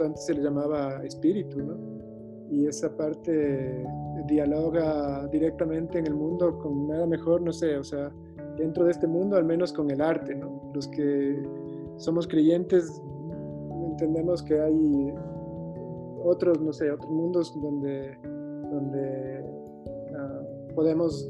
[0.00, 1.76] Antes se le llamaba espíritu, ¿no?
[2.50, 3.84] Y esa parte
[4.26, 8.10] dialoga directamente en el mundo con nada mejor, no sé, o sea,
[8.56, 10.70] dentro de este mundo, al menos con el arte, ¿no?
[10.74, 11.42] Los que
[11.96, 13.02] somos creyentes
[13.98, 15.14] entendemos que hay
[16.24, 18.16] otros, no sé, otros mundos donde,
[18.70, 19.44] donde
[20.16, 20.40] ah,
[20.74, 21.28] podemos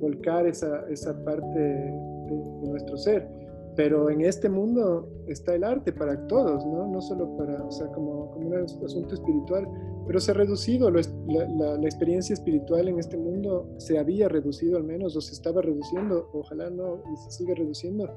[0.00, 3.28] volcar esa, esa parte de, nuestro ser.
[3.76, 6.86] Pero en este mundo está el arte para todos, ¿no?
[6.86, 9.68] No solo para, o sea, como, como un asunto espiritual,
[10.06, 14.76] pero se ha reducido, la, la, la, experiencia espiritual en este mundo se había reducido
[14.76, 18.08] al menos, o se estaba reduciendo, ojalá no, y se sigue reduciendo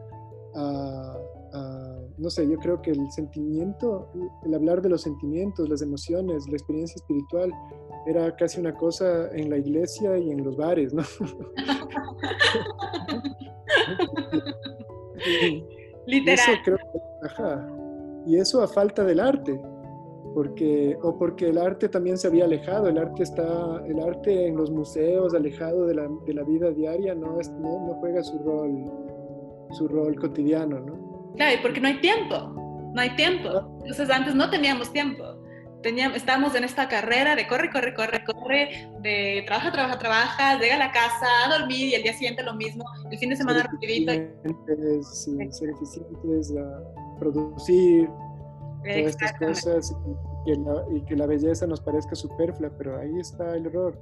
[0.55, 1.17] a,
[1.53, 4.09] a, no sé, yo creo que el sentimiento,
[4.43, 7.51] el hablar de los sentimientos, las emociones, la experiencia espiritual,
[8.07, 11.03] era casi una cosa en la iglesia y en los bares, ¿no?
[16.05, 16.61] Literal.
[18.25, 19.59] Y eso, a falta del arte,
[20.37, 24.55] porque o porque el arte también se había alejado, el arte está, el arte en
[24.55, 28.85] los museos alejado de la, de la vida diaria no, es, no, juega su rol,
[29.71, 31.33] su rol cotidiano, ¿no?
[31.37, 32.37] Claro, y porque no hay tiempo,
[32.93, 33.49] no hay tiempo.
[33.79, 35.23] Entonces antes no teníamos tiempo
[35.81, 40.75] teníamos, estábamos en esta carrera de corre, corre, corre, corre, de trabaja, trabaja, trabaja, llega
[40.75, 43.61] a la casa, a dormir y el día siguiente lo mismo, el fin de semana
[43.61, 44.11] ser rapidito.
[45.01, 48.07] Sí, ser eficientes, a producir,
[48.83, 49.95] todas estas cosas
[50.91, 53.97] y que la belleza nos parezca superflua, pero ahí está el error.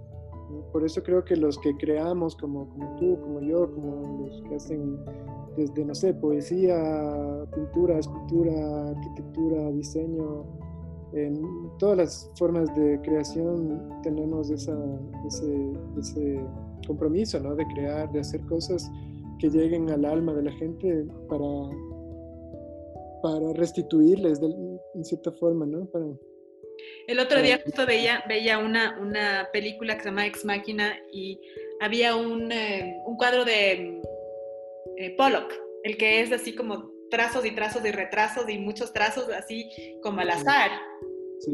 [0.72, 2.68] Por eso creo que los que creamos, como,
[3.00, 5.00] tú, como yo, como los que hacen
[5.58, 6.78] desde, no sé, poesía,
[7.54, 10.44] pintura, escultura, arquitectura, diseño,
[11.14, 11.42] en
[11.80, 14.74] todas las formas de creación tenemos ese,
[16.86, 17.56] compromiso, ¿no?
[17.56, 18.92] De crear, de hacer cosas
[19.40, 21.70] que lleguen al alma de la gente para,
[23.24, 24.48] para restituirles de,
[24.94, 25.88] en cierta forma, ¿no?
[27.08, 31.40] El otro día justo veía, veía una, una película que se llama Ex Máquina y
[31.80, 34.02] había un, eh, un cuadro de
[34.98, 35.54] eh, Pollock,
[35.84, 39.70] el que es así como trazos y trazos y retrasos y muchos trazos así
[40.02, 40.72] como al azar.
[41.40, 41.52] Sí.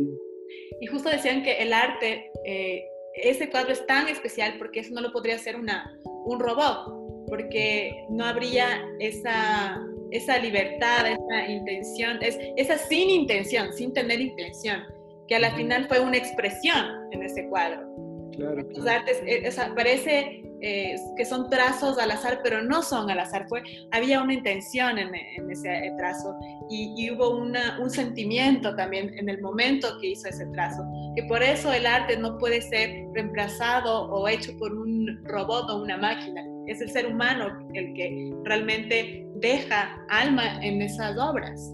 [0.79, 2.83] Y justo decían que el arte, eh,
[3.15, 8.05] ese cuadro es tan especial porque eso no lo podría hacer una, un robot, porque
[8.09, 14.83] no habría esa, esa libertad, esa intención, es, esa sin intención, sin tener intención,
[15.31, 17.87] que a la final fue una expresión en ese cuadro.
[18.33, 23.17] Claro, Los artes, eh, parece eh, que son trazos al azar, pero no son al
[23.17, 23.45] azar.
[23.47, 25.15] Fue, había una intención en,
[25.49, 26.35] ese trazo
[26.69, 30.83] y, hubo una, un sentimiento también en el momento que hizo ese trazo.
[31.15, 35.81] Que por eso el arte no puede ser reemplazado o hecho por un robot o
[35.81, 36.43] una máquina.
[36.67, 41.73] Es el ser humano el que realmente deja alma en esas obras.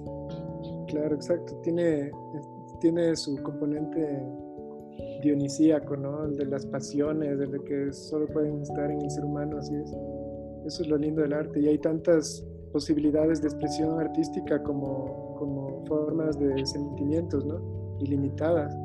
[0.89, 1.59] Claro, exacto.
[1.63, 2.11] Tiene,
[2.79, 4.21] tiene su componente
[5.21, 6.25] dionisíaco, ¿no?
[6.25, 9.91] El de las pasiones, de que solo pueden estar en el ser humano, así es.
[10.65, 15.85] Eso es lo lindo del arte y hay tantas posibilidades de expresión artística como, como
[15.85, 17.59] formas de sentimientos, ¿no?
[17.99, 18.75] Ilimitadas.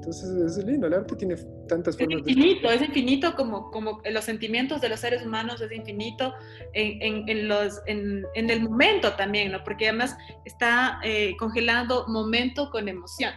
[0.00, 1.36] Entonces es lindo, el arte tiene
[1.68, 2.22] tantas formas.
[2.22, 6.32] Es infinito, es infinito como, como los sentimientos de los seres humanos, es infinito
[6.72, 9.62] en, en, los, en, en el momento también, ¿no?
[9.62, 13.34] Porque además está eh, congelando momento con emoción.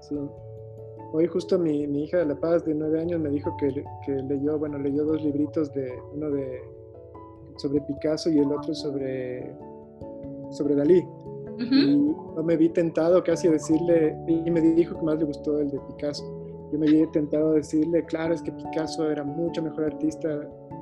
[0.00, 0.16] Sí.
[1.12, 3.68] Hoy justo mi, mi, hija de La Paz de nueve años me dijo que,
[4.04, 6.60] que, leyó, bueno, leyó dos libritos de uno de
[7.58, 9.54] sobre Picasso y el otro sobre,
[10.50, 11.06] sobre Dalí.
[11.58, 15.60] Y yo me vi tentado casi a decirle, y me dijo que más le gustó
[15.60, 16.24] el de Picasso.
[16.72, 20.28] Yo me vi tentado a decirle, claro, es que Picasso era mucho mejor artista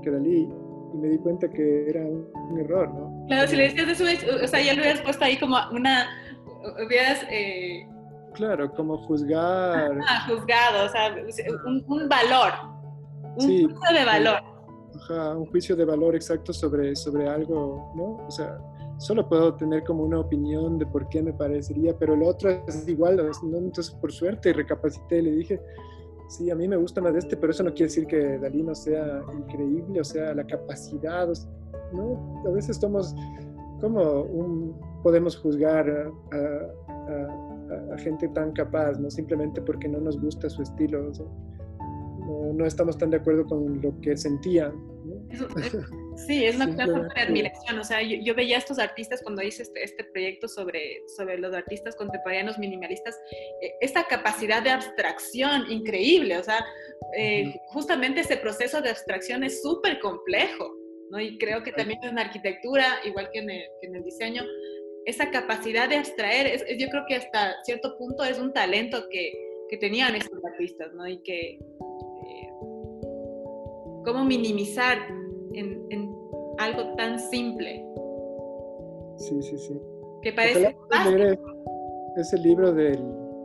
[0.03, 0.49] que Dalí.
[0.95, 3.27] Y me di cuenta que era un, error, ¿no?
[3.27, 6.07] Claro, si le decías eso, o sea, ya lo hubieras puesto ahí como una,
[6.87, 7.87] hubieras eh,
[8.35, 9.99] Claro, como juzgar.
[10.09, 11.15] Ah, juzgado, o sea,
[11.67, 12.53] un, valor,
[13.37, 14.41] un juicio de valor.
[14.97, 18.27] Ajá, un juicio de valor exacto sobre, sobre algo, ¿no?
[18.27, 18.59] O sea,
[19.03, 22.87] solo puedo tener como una opinión de por qué me parecería, pero el otro es
[22.89, 23.59] igual, ¿no?
[23.59, 25.61] Entonces, por suerte, recapacité y le dije,
[26.29, 28.75] sí, a mí me gusta más este, pero eso no quiere decir que Dalí no
[28.75, 31.29] sea increíble, o sea, la capacidad,
[31.93, 32.43] ¿no?
[32.47, 33.15] A veces somos
[33.81, 36.83] como un, podemos juzgar a
[37.93, 41.13] a, gente tan capaz, no simplemente porque no nos gusta su estilo,
[42.21, 44.73] no, no, estamos tan de acuerdo con lo que sentían.
[46.17, 47.79] sí, es una cuestión de admiración.
[47.79, 51.55] O sea, yo, veía a estos artistas cuando hice este, este, proyecto sobre, sobre los
[51.55, 53.19] artistas contemporáneos minimalistas,
[53.61, 56.39] eh, esta capacidad de abstracción increíble.
[56.39, 56.65] O sea,
[57.17, 60.77] eh, justamente ese proceso de abstracción es súper complejo.
[61.11, 61.21] ¿no?
[61.21, 64.43] Y creo que también en la arquitectura, igual que en el, que en el diseño,
[65.05, 69.33] esa capacidad de abstraer, es, yo creo que hasta cierto punto es un talento que,
[69.69, 71.07] que tenían estos artistas, ¿no?
[71.07, 72.49] Y que, eh,
[74.05, 74.99] cómo minimizar
[75.55, 76.15] en, en,
[76.59, 77.85] algo tan simple.
[79.17, 79.81] Sí, sí, sí.
[80.23, 80.77] Que parece
[82.17, 82.99] ese libro del,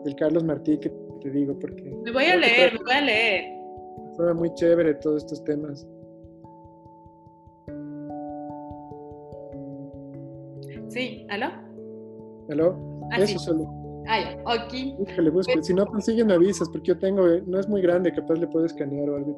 [0.04, 0.92] del, Carlos Martí que
[1.22, 1.84] te digo, porque...
[2.04, 3.58] Me voy a leer, me voy a leer.
[4.16, 5.88] Fue muy chévere todos estos temas.
[10.90, 11.48] Sí, ¿aló?
[12.50, 12.78] ¿Aló?
[13.12, 13.68] Ah, Eso solo.
[14.08, 15.34] Ay, ok.
[15.34, 18.48] Pues si no consiguen avisas, porque yo tengo, eh, no es muy grande, capaz le
[18.48, 19.36] puedo escanear o algo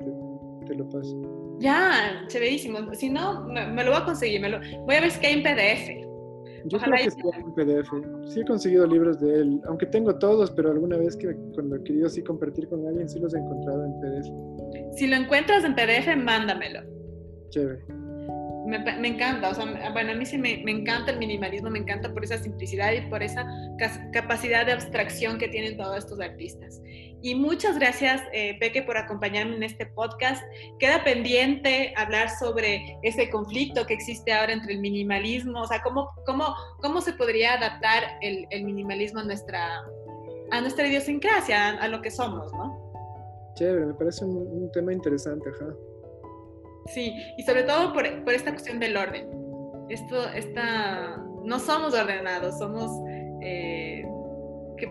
[0.70, 1.58] te, lo paso.
[1.60, 2.94] Ya, chéverísimo.
[2.94, 4.42] Si no, me, lo voy a conseguir.
[4.42, 6.10] Me lo, voy a ver si hay en PDF.
[6.66, 7.90] Yo Ojalá creo que en PDF.
[8.28, 11.84] Sí he conseguido libros de él, aunque tengo todos, pero alguna vez que cuando he
[11.84, 14.98] querido así compartir con alguien, sí los he encontrado en PDF.
[14.98, 16.82] Si lo encuentras en PDF, mándamelo.
[17.50, 17.99] Chévere
[18.70, 22.24] me, encanta, o sea, bueno, a mí sí me, encanta el minimalismo, me encanta por
[22.24, 23.46] esa simplicidad y por esa
[24.14, 26.80] capacidad de abstracción que tienen todos estos artistas.
[27.22, 30.42] Y muchas gracias, eh, Peque, por acompañarme en este podcast.
[30.78, 36.10] Queda pendiente hablar sobre ese conflicto que existe ahora entre el minimalismo, o sea, cómo,
[36.26, 39.84] cómo, cómo se podría adaptar el, minimalismo a nuestra,
[40.52, 42.94] a nuestra idiosincrasia, a, lo que somos, ¿no?
[43.56, 45.74] Chévere, me parece un tema interesante, ajá.
[46.94, 49.30] Sí, y sobre todo por, por esta cuestión del orden.
[49.90, 52.92] Esto, esta, no somos ordenados, somos...
[53.42, 54.06] Eh,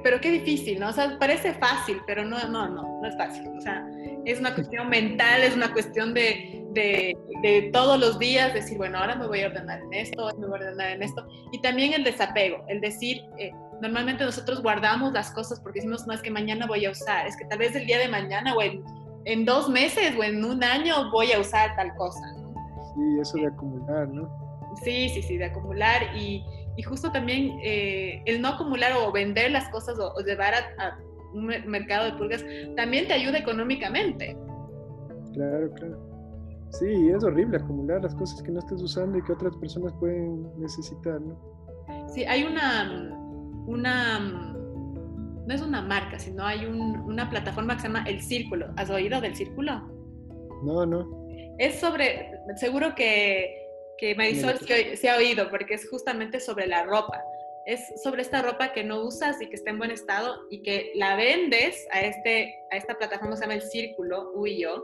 [0.03, 0.89] pero qué difícil, ¿no?
[0.89, 3.49] O sea, parece fácil, pero no, no, no, no es fácil.
[3.57, 3.87] O sea,
[4.27, 8.99] es una cuestión mental, es una cuestión de, de, de, todos los días, decir, bueno,
[8.99, 11.27] ahora me voy a ordenar en esto, me voy a ordenar en esto.
[11.53, 16.13] Y también el desapego, el decir, eh, normalmente nosotros guardamos las cosas porque decimos, no,
[16.13, 18.61] es que mañana voy a usar, es que tal vez el día de mañana o
[18.61, 18.85] en
[19.25, 22.33] en dos meses o en un año voy a usar tal cosa.
[22.33, 22.55] ¿no?
[22.95, 24.29] Sí, eso de acumular, ¿no?
[24.83, 26.45] Sí, sí, sí, de acumular y,
[26.77, 30.99] y justo también eh, el no acumular o vender las cosas o, llevar a,
[31.35, 32.43] un mercado de pulgas
[32.75, 34.37] también te ayuda económicamente.
[35.35, 36.09] Claro, claro.
[36.71, 40.49] Sí, es horrible acumular las cosas que no estés usando y que otras personas pueden
[40.59, 41.37] necesitar, ¿no?
[42.09, 43.15] Sí, hay una,
[43.67, 44.58] una
[45.49, 48.69] no es una marca, sino hay una plataforma que se llama El Círculo.
[48.77, 49.81] ¿Has oído del Círculo?
[50.63, 51.27] No, no.
[51.59, 53.69] Es sobre, seguro que
[53.99, 57.23] que Marisol se, ha oído, porque es justamente sobre la ropa.
[57.67, 60.93] Es sobre esta ropa que no usas y que está en buen estado y que
[60.95, 64.83] la vendes a, este, a esta plataforma se llama El Círculo, U y yo,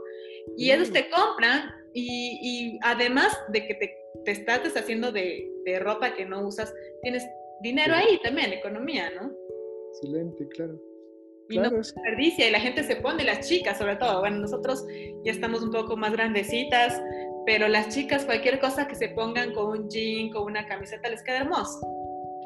[0.59, 0.93] y ellos mm.
[0.93, 6.47] te compran y, además de que te, te estás deshaciendo de, de, ropa que no
[6.47, 7.25] usas, tienes
[7.63, 9.33] dinero ahí también, economía, ¿no?
[9.95, 10.81] Excelente, claro.
[11.51, 14.21] Y no desperdicia, y la gente se pone, las chicas sobre todo.
[14.21, 14.85] Bueno, nosotros
[15.25, 17.01] ya estamos un poco más grandecitas,
[17.45, 21.23] pero las chicas, cualquier cosa que se pongan con un jean, con una camiseta, les
[21.23, 21.81] queda hermoso.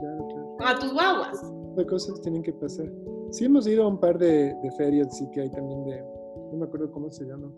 [0.00, 0.56] Claro, claro.
[0.60, 1.40] A tus guaguas.
[1.76, 2.86] Las cosas tienen que pasar.
[3.30, 6.02] Sí, hemos ido a un par de, de ferias, sí que hay también de,
[6.50, 7.52] no me acuerdo cómo se llama,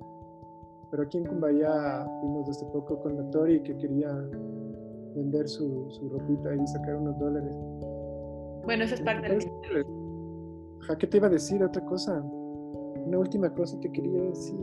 [0.91, 4.13] pero aquí en Cumbaya fuimos hace poco con la Tori que quería
[5.15, 7.55] vender su, su ropita y sacar unos dólares.
[8.65, 9.85] Bueno, eso es parte de
[10.89, 11.63] la ¿qué te iba a decir?
[11.63, 12.21] Otra cosa.
[12.23, 14.57] Una última cosa te quería decir.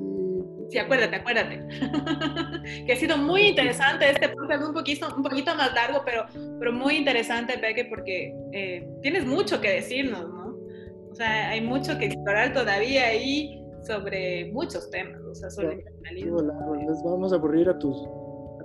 [0.69, 1.65] Sí, acuérdate, acuérdate.
[2.85, 6.25] que ha sido muy interesante este podcast, un poquito, un poquito más largo, pero,
[6.59, 10.57] pero muy interesante, Peque, porque eh, tienes mucho que decirnos, ¿no?
[11.09, 16.15] O sea, hay mucho que explorar todavía ahí sobre muchos temas, o sea, sobre el
[16.15, 17.97] Les vamos a aburrir a tus,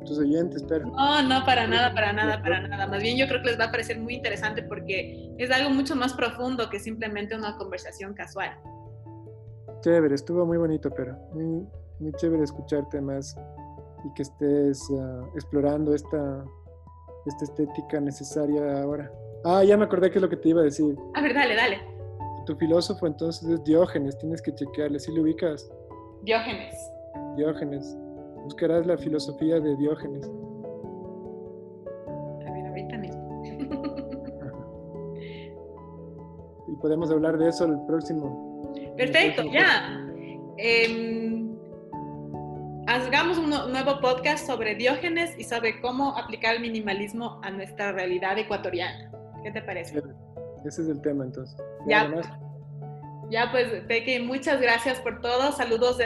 [0.03, 0.86] tus oyentes, pero...
[0.86, 2.86] No, no, para nada, para nada, para nada.
[2.86, 5.96] Más bien yo creo que les va a parecer muy interesante porque es algo mucho
[5.96, 8.50] más profundo que simplemente una conversación casual.
[9.80, 11.66] Chévere, estuvo muy bonito, pero muy,
[11.98, 13.36] muy chévere escucharte más
[14.05, 16.44] y que estés ah, explorando esta,
[17.26, 19.11] esta estética necesaria ahora.
[19.44, 20.96] Ah, ya me acordé qué es lo que te iba a decir.
[21.14, 21.80] A ver, dale, dale.
[22.46, 25.70] Tu filósofo entonces es Diógenes, tienes que chequearle, ¿sí lo ubicas?
[26.22, 26.74] Diógenes.
[27.36, 27.96] Diógenes.
[28.45, 30.30] Buscarás la filosofía de Diógenes.
[32.47, 33.43] A ver, ahorita mismo.
[36.68, 38.72] y podemos hablar de eso el próximo.
[38.97, 39.99] Perfecto, ya.
[40.59, 41.57] Em,
[42.86, 48.38] hagamos un nuevo podcast sobre Diógenes y sobre cómo aplicar el minimalismo a nuestra realidad
[48.38, 49.11] ecuatoriana.
[49.43, 50.03] ¿Qué te parece?
[50.64, 51.57] Ese es el tema entonces.
[51.86, 52.12] Ya,
[53.30, 55.53] ya pues, Peque, muchas gracias por todo.
[55.53, 55.99] Saludos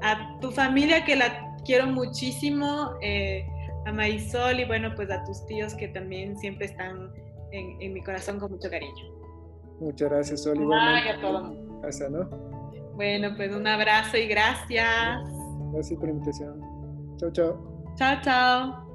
[0.00, 3.46] a tu familia que la quiero muchísimo, eh,
[3.84, 7.12] a Maisol y bueno, pues a tus tíos que también siempre están
[7.52, 9.12] en, mi corazón con mucho cariño.
[9.78, 10.58] Muchas gracias, Sol.
[10.72, 11.54] a todo.
[12.10, 12.28] ¿no?
[12.94, 15.20] Bueno, pues un abrazo y gracias.
[15.72, 16.60] Gracias por la invitación.
[17.18, 17.94] Chao, chao.
[17.96, 18.87] Chao, chao.